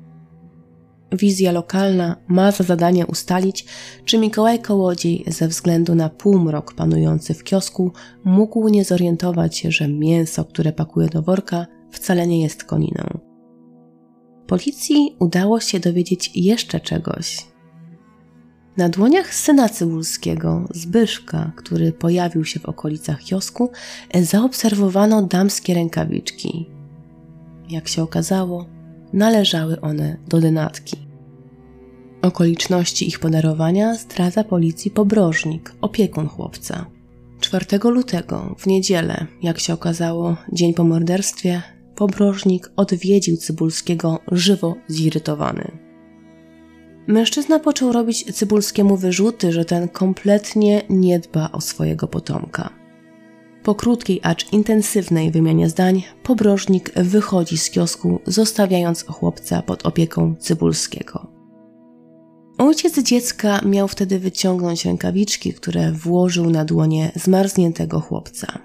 [1.13, 3.65] Wizja lokalna ma za zadanie ustalić,
[4.05, 7.91] czy Mikołaj Kołodziej ze względu na półmrok panujący w kiosku
[8.23, 13.19] mógł nie zorientować się, że mięso, które pakuje do worka, wcale nie jest koniną.
[14.47, 17.53] Policji udało się dowiedzieć jeszcze czegoś,
[18.77, 23.71] na dłoniach syna Cybulskiego, Zbyszka, który pojawił się w okolicach kiosku,
[24.21, 26.69] zaobserwowano damskie rękawiczki.
[27.69, 28.65] Jak się okazało,
[29.13, 30.97] należały one do denatki.
[32.21, 36.85] Okoliczności ich podarowania zdradza policji pobrożnik, opiekun chłopca.
[37.39, 41.61] 4 lutego, w niedzielę, jak się okazało, dzień po morderstwie,
[41.95, 45.71] pobrożnik odwiedził Cybulskiego żywo zirytowany.
[47.07, 52.82] Mężczyzna począł robić Cybulskiemu wyrzuty, że ten kompletnie nie dba o swojego potomka.
[53.63, 61.27] Po krótkiej, acz intensywnej wymianie zdań, pobrożnik wychodzi z kiosku, zostawiając chłopca pod opieką Cybulskiego.
[62.57, 68.59] Ojciec dziecka miał wtedy wyciągnąć rękawiczki, które włożył na dłonie zmarzniętego chłopca.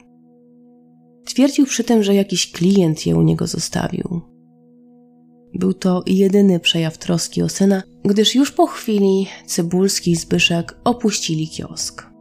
[1.24, 4.20] Twierdził przy tym, że jakiś klient je u niego zostawił.
[5.54, 11.48] Był to jedyny przejaw troski o syna, gdyż już po chwili Cybulski i Zbyszek opuścili
[11.48, 12.17] kiosk.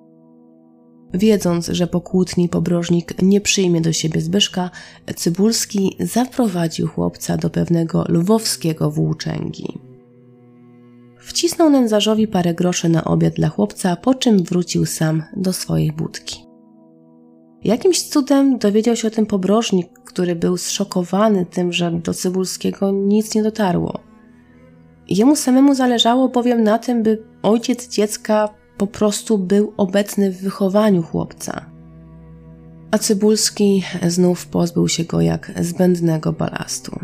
[1.13, 4.69] Wiedząc, że po kłótni pobrożnik nie przyjmie do siebie Zbyszka,
[5.15, 9.79] Cybulski zaprowadził chłopca do pewnego lwowskiego włóczęgi.
[11.19, 16.47] Wcisnął nędzarzowi parę groszy na obiad dla chłopca, po czym wrócił sam do swojej budki.
[17.63, 23.35] Jakimś cudem dowiedział się o tym pobrożnik, który był zszokowany tym, że do Cybulskiego nic
[23.35, 23.99] nie dotarło.
[25.09, 31.03] Jemu samemu zależało bowiem na tym, by ojciec dziecka po prostu był obecny w wychowaniu
[31.03, 31.65] chłopca.
[32.91, 36.99] A Cybulski znów pozbył się go jak zbędnego balastu.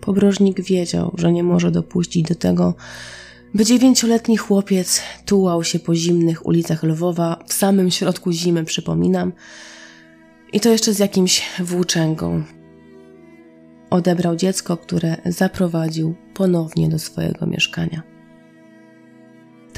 [0.00, 2.74] Pobrożnik wiedział, że nie może dopuścić do tego,
[3.54, 9.32] by dziewięcioletni chłopiec tułał się po zimnych ulicach Lwowa, w samym środku zimy, przypominam,
[10.52, 12.42] i to jeszcze z jakimś włóczęgą.
[13.90, 18.02] Odebrał dziecko, które zaprowadził ponownie do swojego mieszkania.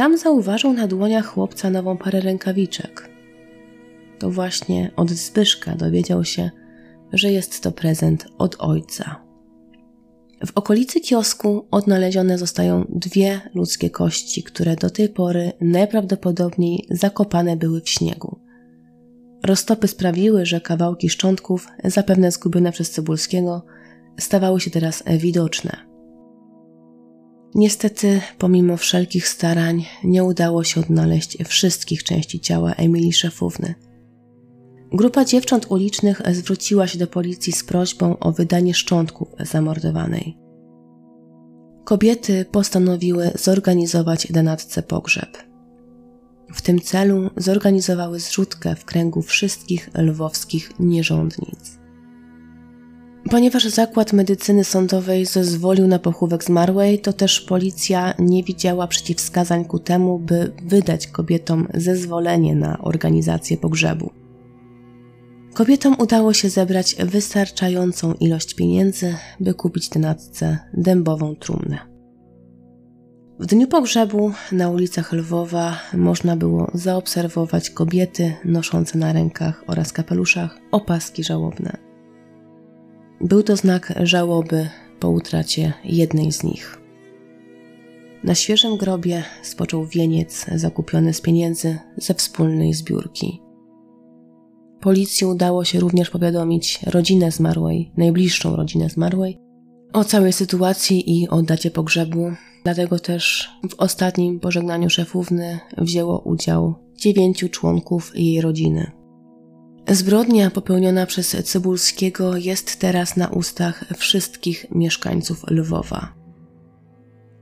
[0.00, 3.10] Tam zauważył na dłoniach chłopca nową parę rękawiczek.
[4.18, 6.50] To właśnie od Zbyszka dowiedział się,
[7.12, 9.22] że jest to prezent od ojca.
[10.46, 17.80] W okolicy kiosku odnalezione zostają dwie ludzkie kości, które do tej pory najprawdopodobniej zakopane były
[17.80, 18.40] w śniegu.
[19.44, 23.66] Roztopy sprawiły, że kawałki szczątków, zapewne zgubione przez Cybulskiego,
[24.18, 25.89] stawały się teraz widoczne.
[27.54, 33.74] Niestety, pomimo wszelkich starań, nie udało się odnaleźć wszystkich części ciała Emilii Szefówny.
[34.92, 40.36] Grupa dziewcząt ulicznych zwróciła się do policji z prośbą o wydanie szczątków zamordowanej.
[41.84, 45.38] Kobiety postanowiły zorganizować Denatce pogrzeb.
[46.54, 51.79] W tym celu zorganizowały zrzutkę w kręgu wszystkich lwowskich nierządnic.
[53.30, 59.78] Ponieważ zakład medycyny sądowej zezwolił na pochówek zmarłej, to też policja nie widziała przeciwwskazań ku
[59.78, 64.10] temu, by wydać kobietom zezwolenie na organizację pogrzebu.
[65.54, 71.78] Kobietom udało się zebrać wystarczającą ilość pieniędzy, by kupić tenatce dębową trumnę.
[73.40, 80.58] W dniu pogrzebu na ulicach Lwowa można było zaobserwować kobiety noszące na rękach oraz kapeluszach
[80.70, 81.89] opaski żałobne.
[83.20, 84.68] Był to znak żałoby
[85.00, 86.80] po utracie jednej z nich.
[88.24, 93.42] Na świeżym grobie spoczął wieniec zakupiony z pieniędzy ze wspólnej zbiórki.
[94.80, 99.38] Policji udało się również powiadomić rodzinę zmarłej, najbliższą rodzinę zmarłej,
[99.92, 102.32] o całej sytuacji i o dacie pogrzebu.
[102.64, 108.99] Dlatego też w ostatnim pożegnaniu szefówny wzięło udział dziewięciu członków jej rodziny.
[109.88, 116.20] Zbrodnia popełniona przez Cybulskiego jest teraz na ustach wszystkich mieszkańców Lwowa.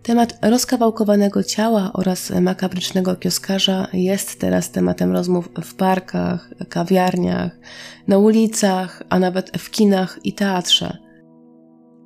[0.02, 7.58] Temat rozkawałkowanego ciała oraz makabrycznego kioskarza jest teraz tematem rozmów w parkach, kawiarniach,
[8.06, 10.98] na ulicach, a nawet w kinach i teatrze.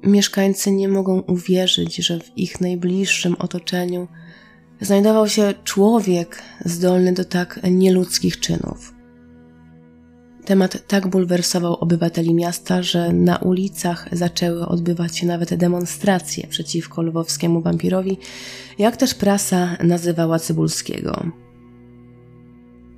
[0.02, 4.08] Mieszkańcy nie mogą uwierzyć, że w ich najbliższym otoczeniu
[4.80, 8.91] znajdował się człowiek zdolny do tak nieludzkich czynów.
[10.44, 17.60] Temat tak bulwersował obywateli miasta, że na ulicach zaczęły odbywać się nawet demonstracje przeciwko lwowskiemu
[17.60, 18.18] wampirowi,
[18.78, 21.26] jak też prasa nazywała Cybulskiego.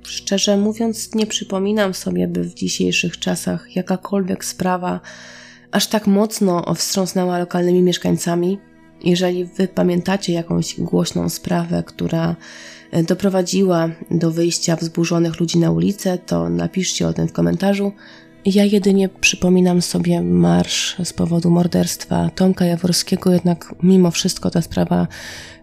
[0.03, 4.99] Szczerze mówiąc, nie przypominam sobie, by w dzisiejszych czasach jakakolwiek sprawa
[5.71, 8.57] aż tak mocno wstrząsnęła lokalnymi mieszkańcami.
[9.03, 12.35] Jeżeli wy pamiętacie jakąś głośną sprawę, która
[13.03, 17.91] doprowadziła do wyjścia wzburzonych ludzi na ulicę, to napiszcie o tym w komentarzu.
[18.45, 25.07] Ja jedynie przypominam sobie marsz z powodu morderstwa Tomka Jaworskiego, jednak mimo wszystko ta sprawa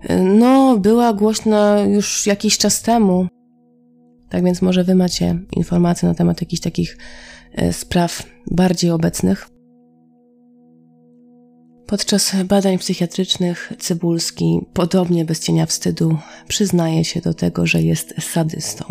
[0.03, 3.27] e, no, była głośna już jakiś czas temu.
[4.29, 6.99] Tak więc może wy macie informacje na temat jakichś takich
[7.53, 9.52] e, spraw bardziej obecnych.
[11.93, 16.17] Podczas badań psychiatrycznych Cybulski, podobnie bez cienia wstydu,
[16.49, 18.85] przyznaje się do tego, że jest sadystą.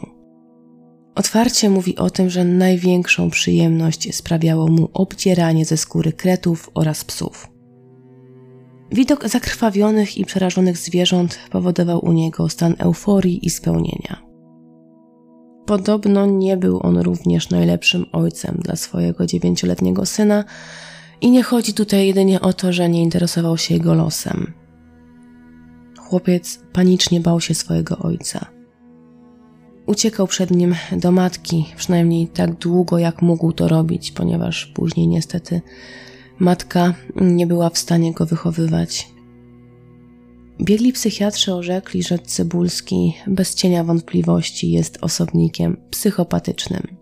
[1.16, 7.48] Otwarcie mówi o tym, że największą przyjemność sprawiało mu obcieranie ze skóry kretów oraz psów.
[8.92, 14.22] Widok zakrwawionych i przerażonych zwierząt powodował u niego stan euforii i spełnienia.
[15.66, 20.44] Podobno nie był on również najlepszym ojcem dla swojego dziewięcioletniego syna,
[21.22, 24.54] i nie chodzi tutaj jedynie o to, że nie interesował się jego losem.
[26.00, 28.46] Chłopiec panicznie bał się swojego ojca.
[29.86, 35.62] Uciekał przed nim do matki, przynajmniej tak długo jak mógł to robić, ponieważ później niestety
[36.40, 39.10] matka nie była w stanie go wychowywać.
[40.62, 47.01] Biegli psychiatrzy orzekli, że Cybulski bez cienia wątpliwości jest osobnikiem psychopatycznym.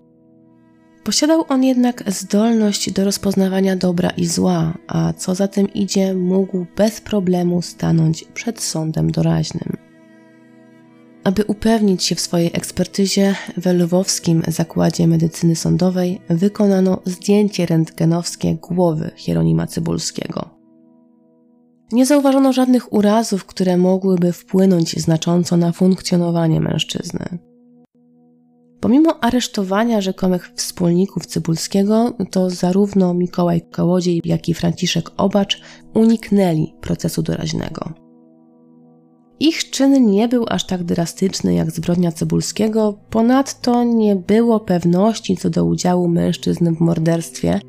[1.03, 6.65] Posiadał on jednak zdolność do rozpoznawania dobra i zła, a co za tym idzie, mógł
[6.75, 9.77] bez problemu stanąć przed sądem doraźnym.
[11.23, 19.11] Aby upewnić się w swojej ekspertyzie, w Lwowskim Zakładzie Medycyny Sądowej wykonano zdjęcie rentgenowskie głowy
[19.15, 20.49] Hieronima Cybulskiego.
[21.91, 27.48] Nie zauważono żadnych urazów, które mogłyby wpłynąć znacząco na funkcjonowanie mężczyzny.
[28.79, 35.61] Pomimo aresztowania rzekomych wspólników Cybulskiego, to zarówno Mikołaj Kołodziej, jak i Franciszek Obacz
[35.93, 37.93] uniknęli procesu doraźnego.
[39.39, 45.49] Ich czyn nie był aż tak drastyczny jak zbrodnia Cybulskiego, ponadto nie było pewności co
[45.49, 47.59] do udziału mężczyzn w morderstwie.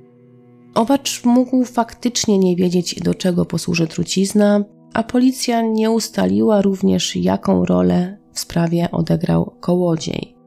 [0.74, 7.64] Obacz mógł faktycznie nie wiedzieć, do czego posłuży trucizna, a policja nie ustaliła również, jaką
[7.64, 10.39] rolę w sprawie odegrał Kołodziej.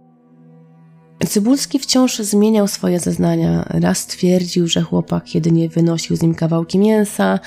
[1.27, 3.65] Cybulski wciąż zmieniał swoje zeznania.
[3.69, 7.39] Raz twierdził, że chłopak jedynie wynosił z nim kawałki mięsa,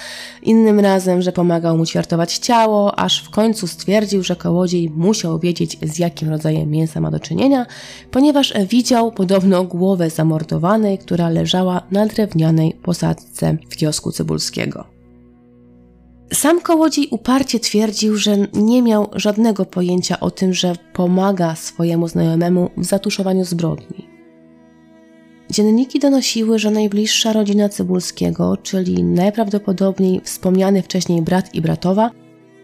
[0.43, 5.79] innym razem, że pomagał mu ćwiartować ciało, aż w końcu stwierdził, że kołodziej musiał wiedzieć,
[5.83, 7.67] z jakim rodzajem mięsa ma do czynienia,
[8.11, 14.96] ponieważ widział podobno głowę zamordowanej, która leżała na drewnianej posadzce w kiosku Cybulskiego.
[16.33, 22.71] Sam Kołodziej uparcie twierdził, że nie miał żadnego pojęcia o tym, że pomaga swojemu znajomemu
[22.77, 24.09] w zatuszowaniu zbrodni.
[25.51, 32.11] Dzienniki donosiły, że najbliższa rodzina Cybulskiego, czyli najprawdopodobniej wspomniany wcześniej brat i bratowa,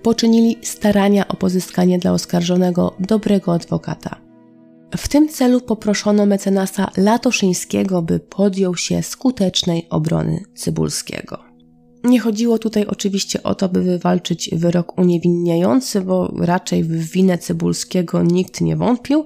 [0.03, 4.17] poczynili starania o pozyskanie dla oskarżonego dobrego adwokata.
[4.97, 11.52] W tym celu poproszono mecenasa Latoszyńskiego, by podjął się skutecznej obrony Cybulskiego.
[12.05, 18.23] Nie chodziło tutaj oczywiście o to, by wywalczyć wyrok uniewinniający, bo raczej w winę Cybulskiego
[18.23, 19.25] nikt nie wątpił,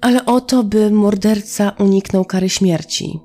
[0.00, 3.20] ale o to, by morderca uniknął kary śmierci.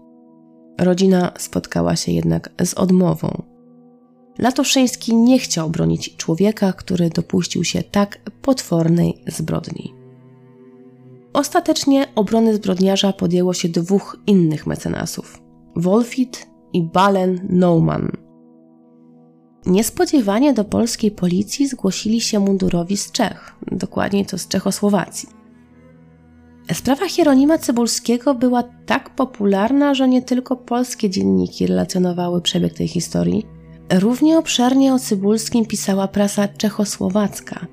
[0.79, 3.43] Rodzina spotkała się jednak z odmową.
[4.39, 9.93] Latoszyński nie chciał bronić człowieka, który dopuścił się tak potwornej zbrodni.
[11.33, 15.41] Ostatecznie obrony zbrodniarza podjęło się dwóch innych mecenasów:
[15.75, 18.30] Wolfit i Balen Naumann.
[19.65, 25.29] Niespodziewanie do polskiej policji zgłosili się mundurowi z Czech, dokładniej to z Czechosłowacji.
[26.73, 33.45] Sprawa Hieronima Cybulskiego była tak popularna, że nie tylko polskie dzienniki relacjonowały przebieg tej historii–
[33.99, 37.65] Równie obszernie o Cybulskim pisała prasa czechosłowacka.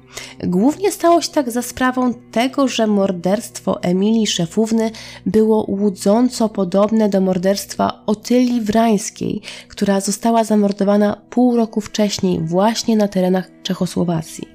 [0.45, 4.91] Głównie stało się tak za sprawą tego, że morderstwo Emilii Szefówny
[5.27, 13.09] było łudząco podobne do morderstwa Otylii Wrańskiej, która została zamordowana pół roku wcześniej właśnie na
[13.09, 14.49] terenach Czechosłowacji.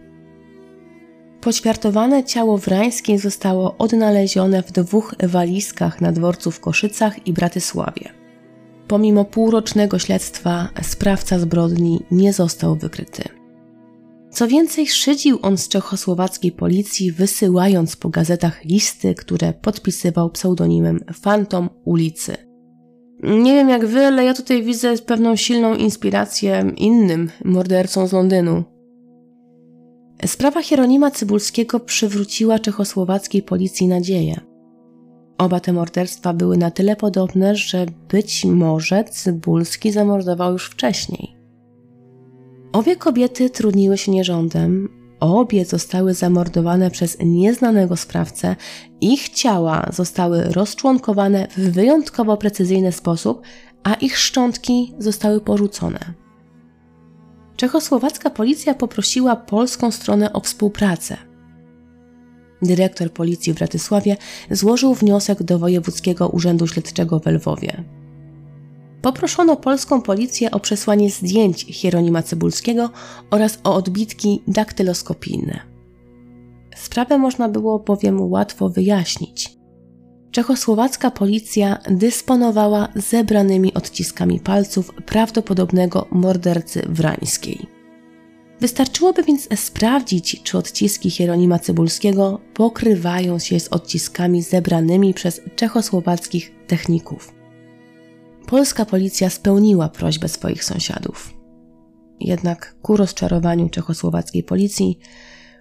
[1.41, 8.22] Poćwiartowane ciało Wrańskiej zostało odnalezione w dwóch walizkach na dworcu w Koszycach i Bratysławie.
[8.87, 13.23] Pomimo półrocznego śledztwa sprawca zbrodni nie został wykryty.
[14.31, 21.69] Co więcej, szydził on z czechosłowackiej policji, wysyłając po gazetach listy, które podpisywał pseudonimem Fantom
[21.85, 22.37] ulicy.
[23.23, 28.63] Nie wiem jak wy, ale ja tutaj widzę pewną silną inspirację innym mordercom z Londynu.
[30.25, 34.52] Sprawa Hieronima Cybulskiego przywróciła czechosłowackiej policji nadzieję.
[35.37, 41.35] Oba te morderstwa były na tyle podobne, że być może Cybulski zamordował już wcześniej.
[42.73, 48.55] Obie kobiety trudniły się nierządem, obie zostały zamordowane przez nieznanego sprawcę,
[49.01, 53.41] ich ciała zostały rozczłonkowane w wyjątkowo precyzyjny sposób,
[53.83, 55.99] a ich szczątki zostały porzucone.
[57.55, 61.32] Czechosłowacka policja poprosiła polską stronę o współpracę.
[62.63, 64.17] Dyrektor policji w Bratysławie
[64.51, 67.83] złożył wniosek do Wojewódzkiego Urzędu Śledczego w Lwowie.
[69.01, 72.89] Poproszono polską policję o przesłanie zdjęć Hieronima Cybulskiego
[73.31, 75.59] oraz o odbitki daktyloskopijne.
[76.75, 79.57] Sprawę można było bowiem łatwo wyjaśnić.
[80.31, 87.72] Czechosłowacka policja dysponowała zebranymi odciskami palców prawdopodobnego mordercy Wrańskiej.
[88.63, 97.33] Wystarczyłoby więc sprawdzić, czy odciski Hieronima Cybulskiego pokrywają się z odciskami zebranymi przez czechosłowackich techników.
[98.47, 101.33] Polska policja spełniła prośbę swoich sąsiadów.
[102.19, 104.99] Jednak ku rozczarowaniu czechosłowackiej policji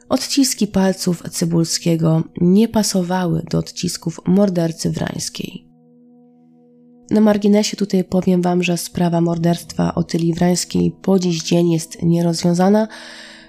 [0.09, 5.72] odciski palców Cybulskiego nie pasowały do odcisków mordercy Wrańskiej.
[7.11, 12.89] Na marginesie tutaj powiem Wam, że sprawa morderstwa Otyli Wrańskiej po dziś dzień jest nierozwiązana,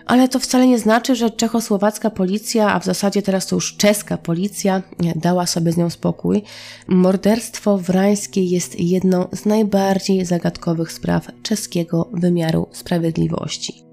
[0.05, 4.17] ale to wcale nie znaczy, że czechosłowacka policja, a w zasadzie teraz to już czeska
[4.17, 4.81] policja,
[5.15, 6.43] dała sobie z nią spokój.
[6.87, 13.83] Morderstwo Wrańskiej jest jedną z najbardziej zagadkowych spraw czeskiego wymiaru sprawiedliwości.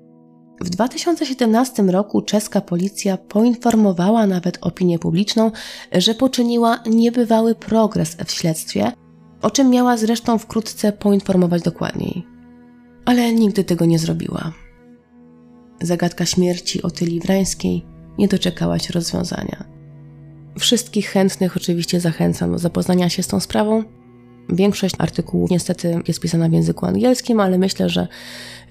[0.61, 5.51] W 2017 roku czeska policja poinformowała nawet opinię publiczną,
[5.93, 8.93] że poczyniła niebywały progres w śledztwie,
[9.43, 12.27] o czym miała zresztą wkrótce poinformować dokładniej.
[13.05, 14.53] Ale nigdy tego nie zrobiła.
[15.83, 17.85] Zagadka śmierci Otyli Wrańskiej
[18.19, 19.65] nie doczekała się rozwiązania.
[20.59, 23.85] Wszystkich chętnych oczywiście zachęcam do zapoznania się z tą sprawą.
[24.49, 28.09] Większość artykułów niestety jest pisana w języku angielskim, ale myślę, że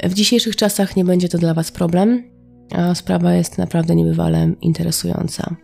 [0.03, 2.24] w dzisiejszych czasach nie będzie to dla Was problem,
[2.76, 5.55] a sprawa jest naprawdę niebywale interesująca.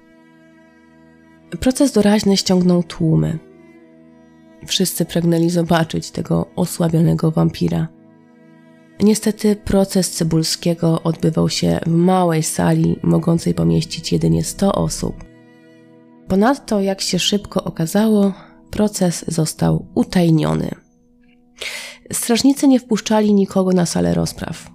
[1.60, 3.40] Proces doraźny ściągnął tłumy.
[4.66, 7.88] Wszyscy pragnęli zobaczyć tego osłabionego wampira.
[9.00, 15.16] Niestety proces Cybulskiego odbywał się w małej sali mogącej pomieścić jedynie 100 osób.
[16.28, 18.34] Ponadto, jak się szybko okazało,
[18.72, 20.72] proces został utajniony.
[22.12, 24.70] Strażnicy nie wpuszczali nikogo na salę rozpraw.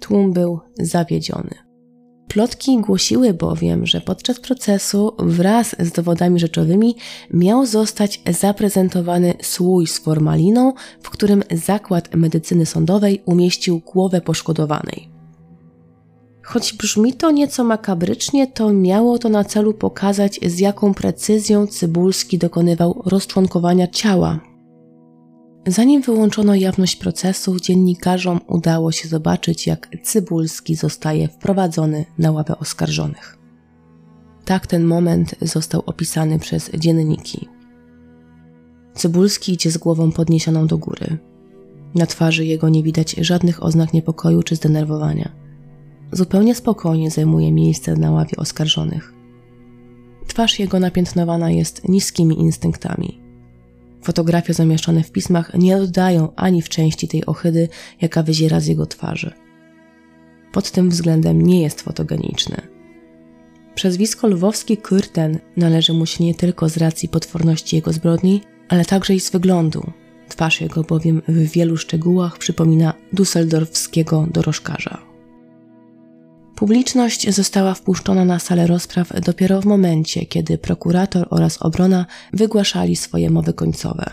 [0.00, 1.69] Tłum był zawiedziony.
[2.30, 6.96] Plotki głosiły bowiem, że podczas procesu wraz z dowodami rzeczowymi
[7.30, 10.72] miał zostać zaprezentowany słój z formaliną,
[11.02, 15.08] w którym zakład medycyny sądowej umieścił głowę poszkodowanej.
[16.42, 22.38] Choć brzmi to nieco makabrycznie, to miało to na celu pokazać, z jaką precyzją Cybulski
[22.38, 24.49] dokonywał rozczłonkowania ciała.
[25.66, 33.38] Zanim wyłączono jawność procesu, dziennikarzom udało się zobaczyć, jak Cybulski zostaje wprowadzony na ławę oskarżonych.
[34.44, 37.48] Tak ten moment został opisany przez dzienniki.
[38.94, 41.18] Cybulski idzie z głową podniesioną do góry.
[41.94, 45.40] Na twarzy jego nie widać żadnych oznak niepokoju czy zdenerwowania
[46.12, 49.14] zupełnie spokojnie zajmuje miejsce na ławie oskarżonych.
[50.26, 53.20] Twarz jego napiętnowana jest niskimi instynktami.
[54.02, 57.68] Fotografie zamieszczone w pismach nie oddają ani w części tej ohydy,
[58.00, 59.32] jaka wyziera z jego twarzy.
[60.52, 62.56] Pod tym względem nie jest fotogeniczny.
[63.74, 69.14] Przezwisko lwowski Kürten należy mu się nie tylko z racji potworności jego zbrodni, ale także
[69.14, 69.92] i z wyglądu.
[70.28, 75.09] Twarz jego bowiem w wielu szczegółach przypomina dusseldorfskiego dorożkarza.
[76.60, 83.30] Publiczność została wpuszczona na salę rozpraw dopiero w momencie, kiedy prokurator oraz obrona wygłaszali swoje
[83.30, 84.10] mowy końcowe.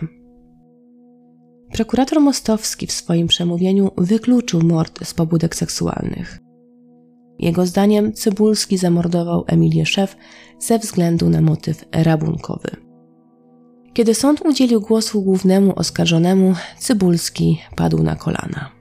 [1.73, 6.39] Prokurator Mostowski w swoim przemówieniu wykluczył mord z pobudek seksualnych.
[7.39, 10.17] Jego zdaniem Cybulski zamordował Emilię Szef
[10.59, 12.69] ze względu na motyw rabunkowy.
[13.93, 18.76] Kiedy sąd udzielił głosu głównemu oskarżonemu, Cybulski padł na kolana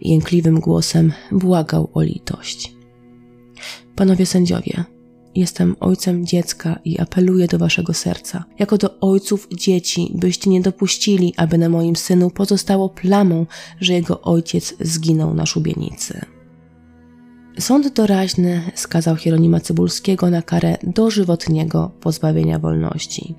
[0.00, 2.74] jękliwym głosem błagał o litość.
[3.96, 4.84] Panowie sędziowie,
[5.34, 11.34] jestem ojcem dziecka i apeluję do waszego serca, jako do ojców dzieci, byście nie dopuścili,
[11.36, 13.46] aby na moim synu pozostało plamą,
[13.80, 16.20] że jego ojciec zginął na szubienicy.
[17.58, 23.34] Sąd doraźny skazał Hieronima Cybulskiego na karę dożywotniego pozbawienia wolności.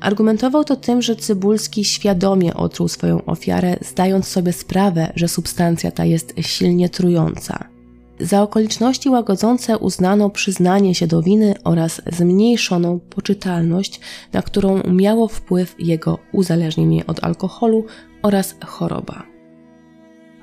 [0.00, 6.04] Argumentował to tym, że Cybulski świadomie otruł swoją ofiarę, zdając sobie sprawę, że substancja ta
[6.04, 7.68] jest silnie trująca.
[8.20, 14.00] Za okoliczności łagodzące uznano przyznanie się do winy oraz zmniejszoną poczytalność,
[14.32, 17.84] na którą miało wpływ jego uzależnienie od alkoholu
[18.22, 19.22] oraz choroba.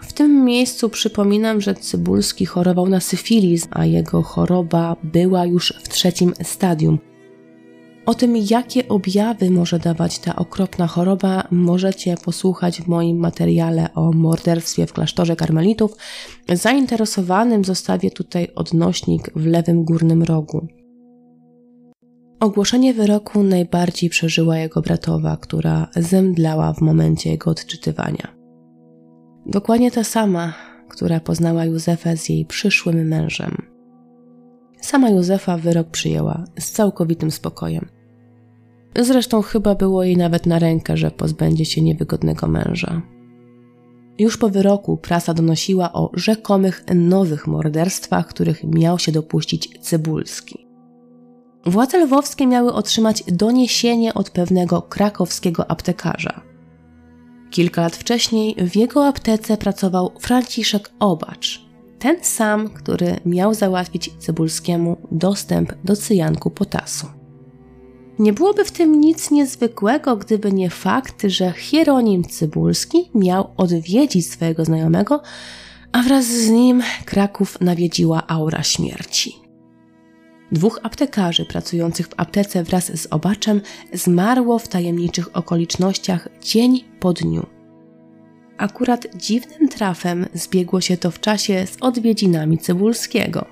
[0.01, 5.89] W tym miejscu przypominam, że Cybulski chorował na syfilis, a jego choroba była już w
[5.89, 6.99] trzecim stadium–
[8.05, 14.11] o tym, jakie objawy może dawać ta okropna choroba, możecie posłuchać w moim materiale o
[14.11, 15.97] morderstwie w klasztorze karmelitów.
[16.49, 20.67] Zainteresowanym zostawię tutaj odnośnik w lewym górnym rogu.
[22.39, 28.35] Ogłoszenie wyroku najbardziej przeżyła jego bratowa, która zemdlała w momencie jego odczytywania.
[29.45, 30.53] Dokładnie ta sama,
[30.89, 33.72] która poznała Józefę z jej przyszłym mężem.
[34.83, 37.89] Sama Józefa wyrok przyjęła z całkowitym spokojem.
[38.99, 43.01] Zresztą chyba było jej nawet na rękę, że pozbędzie się niewygodnego męża.
[44.19, 50.67] Już po wyroku prasa donosiła o rzekomych nowych morderstwach, których miał się dopuścić Cybulski.
[51.65, 56.41] Władze lwowskie miały otrzymać doniesienie od pewnego krakowskiego aptekarza.
[57.51, 61.62] Kilka lat wcześniej w jego aptece pracował Franciszek Obacz,
[62.03, 67.07] ten sam, który miał załatwić Cybulskiemu dostęp do cyjanku potasu.
[68.19, 74.65] Nie byłoby w tym nic niezwykłego, gdyby nie fakt, że Hieronim Cybulski miał odwiedzić swojego
[74.65, 75.21] znajomego,
[75.91, 79.35] a wraz z nim Kraków nawiedziła aura śmierci.
[80.51, 83.61] Dwóch aptekarzy pracujących w aptece wraz z obaczem
[83.93, 87.62] zmarło w tajemniczych okolicznościach dzień po dniu.
[88.63, 93.45] Akurat dziwnym trafem zbiegło się to w czasie z odwiedzinami Cybulskiego.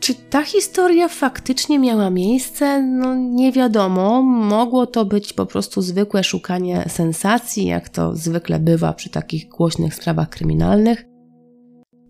[0.00, 2.82] Czy ta historia faktycznie miała miejsce?
[2.82, 4.22] No nie wiadomo.
[4.22, 9.94] Mogło to być po prostu zwykłe szukanie sensacji, jak to zwykle bywa przy takich głośnych
[9.94, 11.04] sprawach kryminalnych.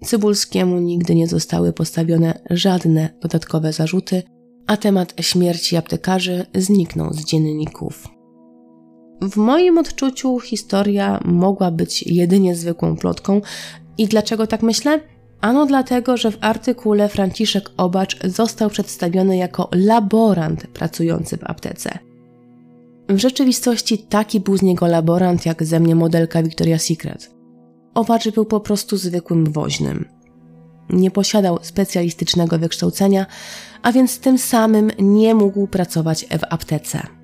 [0.04, 4.22] Cybulskiemu nigdy nie zostały postawione żadne dodatkowe zarzuty,
[4.66, 8.17] a temat śmierci aptekarzy zniknął z dzienników.
[9.22, 13.40] W moim odczuciu historia mogła być jedynie zwykłą plotką.
[13.98, 15.00] I dlaczego tak myślę?
[15.40, 21.98] Ano dlatego, że w artykule Franciszek Obacz został przedstawiony jako laborant pracujący w aptece.
[23.08, 27.30] W rzeczywistości taki był z niego laborant jak ze mnie modelka Victoria's Secret.
[27.94, 30.08] Obacz był po prostu zwykłym woźnym.
[30.90, 33.26] Nie posiadał specjalistycznego wykształcenia,
[33.82, 37.17] a więc tym samym nie mógł pracować w aptece.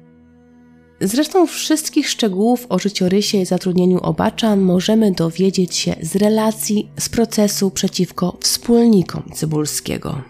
[1.00, 7.70] Zresztą wszystkich szczegółów o życiorysie i zatrudnieniu Obacza możemy dowiedzieć się z relacji z procesu
[7.70, 10.22] przeciwko wspólnikom Cybulskiego.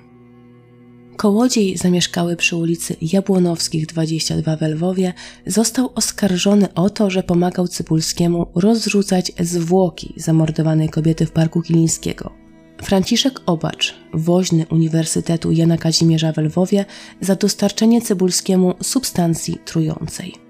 [1.16, 5.12] Kołodziej zamieszkały przy ulicy Jabłonowskich 22 w Lwowie
[5.46, 12.30] został oskarżony o to, że pomagał Cybulskiemu rozrzucać zwłoki zamordowanej kobiety w Parku Kilińskiego.
[12.82, 16.84] Franciszek Obacz, woźny Uniwersytetu Jana Kazimierza w Lwowie,
[17.20, 20.43] za dostarczenie Cybulskiemu substancji trującej.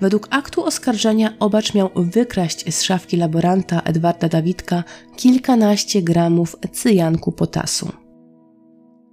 [0.00, 4.84] Według aktu oskarżenia Obacz miał wykraść z szafki laboranta Edwarda Dawidka
[5.16, 7.92] kilkanaście gramów cyjanku potasu.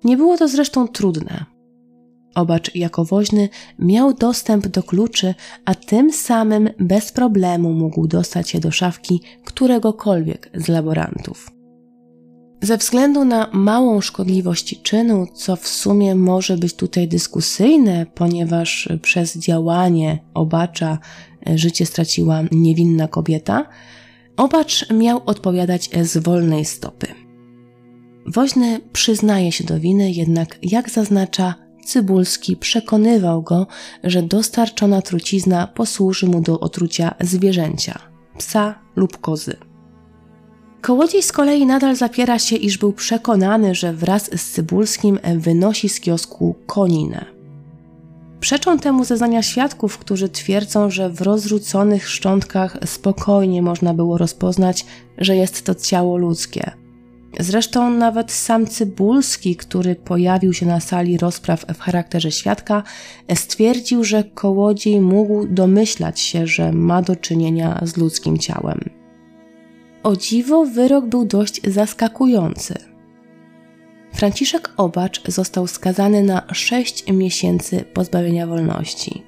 [0.03, 1.45] Nie było to zresztą trudne.
[2.35, 8.59] Obacz jako woźny miał dostęp do kluczy, a tym samym bez problemu mógł dostać się
[8.59, 11.54] do szafki któregokolwiek z laborantów.
[12.65, 19.37] Ze względu na małą szkodliwość czynu, co w sumie może być tutaj dyskusyjne, ponieważ przez
[19.37, 20.99] działanie obacza
[21.55, 23.69] życie straciła niewinna kobieta,
[24.37, 27.07] obacz miał odpowiadać z wolnej stopy.
[28.27, 31.55] Woźny przyznaje się do winy, jednak jak zaznacza,
[31.85, 33.67] Cybulski przekonywał go,
[34.03, 37.99] że dostarczona trucizna posłuży mu do otrucia zwierzęcia,
[38.37, 39.57] psa lub kozy.
[40.85, 45.99] Kołodziej z kolei nadal zapiera się, iż był przekonany, że wraz z Cybulskim wynosi z
[45.99, 47.25] kiosku koninę.
[48.39, 54.85] Przeczą temu zeznania świadków, którzy twierdzą, że w rozrzuconych szczątkach spokojnie można było rozpoznać,
[55.17, 56.71] że jest to ciało ludzkie.
[57.39, 62.83] Zresztą nawet sam Cybulski, który pojawił się na sali rozpraw w charakterze świadka,
[63.35, 69.04] stwierdził, że kołodziej mógł domyślać się, że ma do czynienia z ludzkim ciałem.
[70.05, 72.75] O dziwo, wyrok był dość zaskakujący.
[74.13, 79.23] Franciszek Obacz został skazany na 6 miesięcy pozbawienia wolności.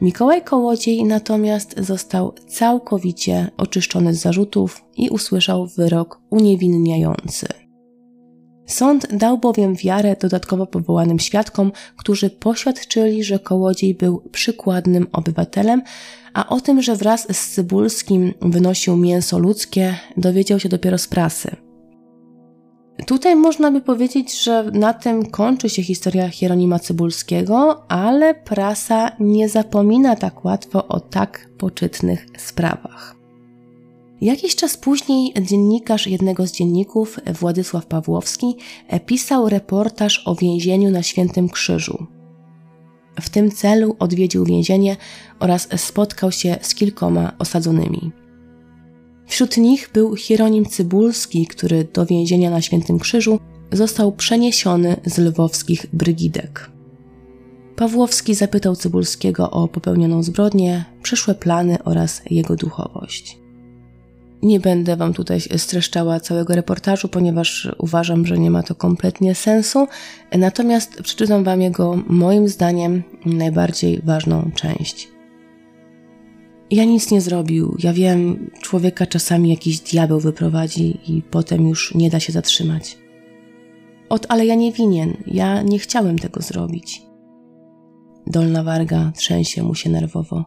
[0.00, 7.46] Mikołaj Kołodziej natomiast został całkowicie oczyszczony z zarzutów i usłyszał wyrok uniewinniający.
[8.66, 15.82] Sąd dał bowiem wiarę dodatkowo powołanym świadkom, którzy poświadczyli, że Kołodziej był przykładnym obywatelem,
[16.34, 21.56] a o tym, że wraz z Cybulskim wynosił mięso ludzkie, dowiedział się dopiero z prasy.
[23.06, 29.48] Tutaj można by powiedzieć, że na tym kończy się historia Hieronima Cybulskiego, ale prasa nie
[29.48, 33.21] zapomina tak łatwo o tak poczytnych sprawach.
[34.22, 38.56] Jakiś czas później dziennikarz jednego z dzienników, Władysław Pawłowski,
[39.06, 42.06] pisał reportaż o więzieniu na Świętym Krzyżu.
[43.20, 44.96] W tym celu odwiedził więzienie
[45.40, 48.12] oraz spotkał się z kilkoma osadzonymi.
[49.26, 53.38] Wśród nich był Hieronim Cybulski, który do więzienia na Świętym Krzyżu
[53.72, 56.70] został przeniesiony z lwowskich brygidek.
[57.76, 63.41] Pawłowski zapytał Cybulskiego o popełnioną zbrodnię, przyszłe plany oraz jego duchowość.
[64.42, 69.86] Nie będę Wam tutaj streszczała całego reportażu, ponieważ uważam, że nie ma to kompletnie sensu.
[70.38, 75.08] Natomiast przeczytam Wam jego, moim zdaniem, najbardziej ważną część.
[76.70, 77.76] Ja nic nie zrobił.
[77.78, 82.98] Ja wiem, człowieka czasami jakiś diabeł wyprowadzi i potem już nie da się zatrzymać.
[84.08, 85.16] Ot, ale ja nie winien.
[85.26, 87.02] Ja nie chciałem tego zrobić.
[88.26, 90.44] Dolna warga trzęsie mu się nerwowo.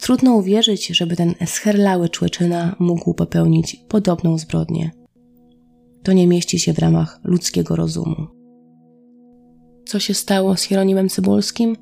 [0.00, 4.90] Trudno uwierzyć, żeby ten scherlały człeczyna mógł popełnić podobną zbrodnię.
[6.02, 8.26] To nie mieści się w ramach ludzkiego rozumu.
[9.86, 11.76] Co się stało z Hieronimem Cybulskim?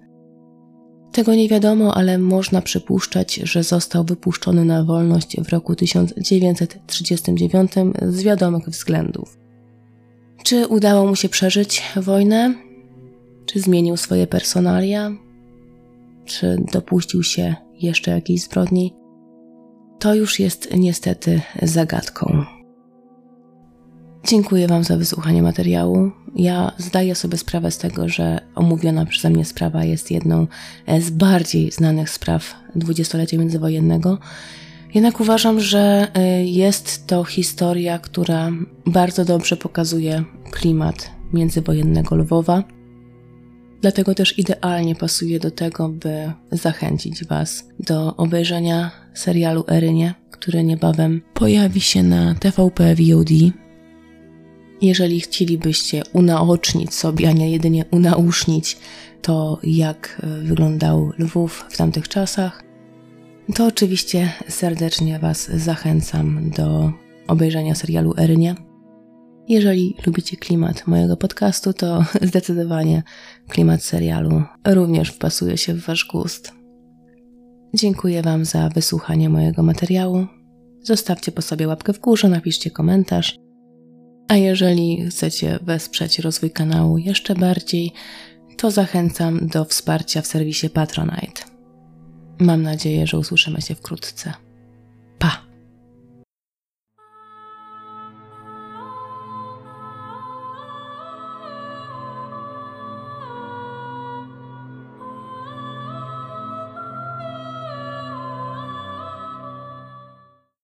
[1.13, 7.73] Tego nie wiadomo, ale można przypuszczać, że został wypuszczony na wolność w roku 1939
[8.03, 9.39] z wiadomych względów.
[10.43, 12.55] Czy udało mu się przeżyć wojnę?
[13.47, 15.11] Czy zmienił swoje personalia?
[16.25, 18.95] Czy dopuścił się jeszcze jakiejś zbrodni,
[19.99, 22.45] to już jest niestety zagadką.
[24.27, 26.11] Dziękuję Wam za wysłuchanie materiału.
[26.37, 30.47] Ja zdaję sobie sprawę z tego, że omówiona przeze mnie sprawa jest jedną
[31.01, 34.19] z bardziej znanych spraw dwudziestolecia międzywojennego.
[34.95, 38.51] Jednak uważam, że y, jest to historia, która
[38.87, 42.63] bardzo dobrze pokazuje klimat międzywojennego Lwowa
[43.83, 51.23] Dlatego też idealnie pasuje do tego, by zachęcić Was do obejrzenia serialu Erynie, który niebawem
[51.35, 53.31] pojawi się na TVP VOD.
[54.83, 58.77] Jeżeli chcielibyście unaocznić sobie, a nie jedynie unausznić
[59.23, 62.65] to, jak wyglądał Lwów w tamtych czasach,
[63.55, 66.93] to oczywiście serdecznie Was zachęcam do
[67.29, 68.72] obejrzenia serialu Erynie.
[69.49, 73.03] Jeżeli lubicie klimat mojego podcastu, to zdecydowanie
[73.49, 76.53] klimat serialu również wpasuje się w Wasz gust.
[77.75, 80.27] Dziękuję Wam za wysłuchanie mojego materiału.
[80.83, 83.37] Zostawcie po sobie łapkę w górze, napiszcie komentarz.
[84.29, 87.93] A jeżeli chcecie wesprzeć rozwój kanału jeszcze bardziej,
[88.57, 91.43] to zachęcam do wsparcia w serwisie Patronite.
[92.39, 94.33] Mam nadzieję, że usłyszymy się wkrótce.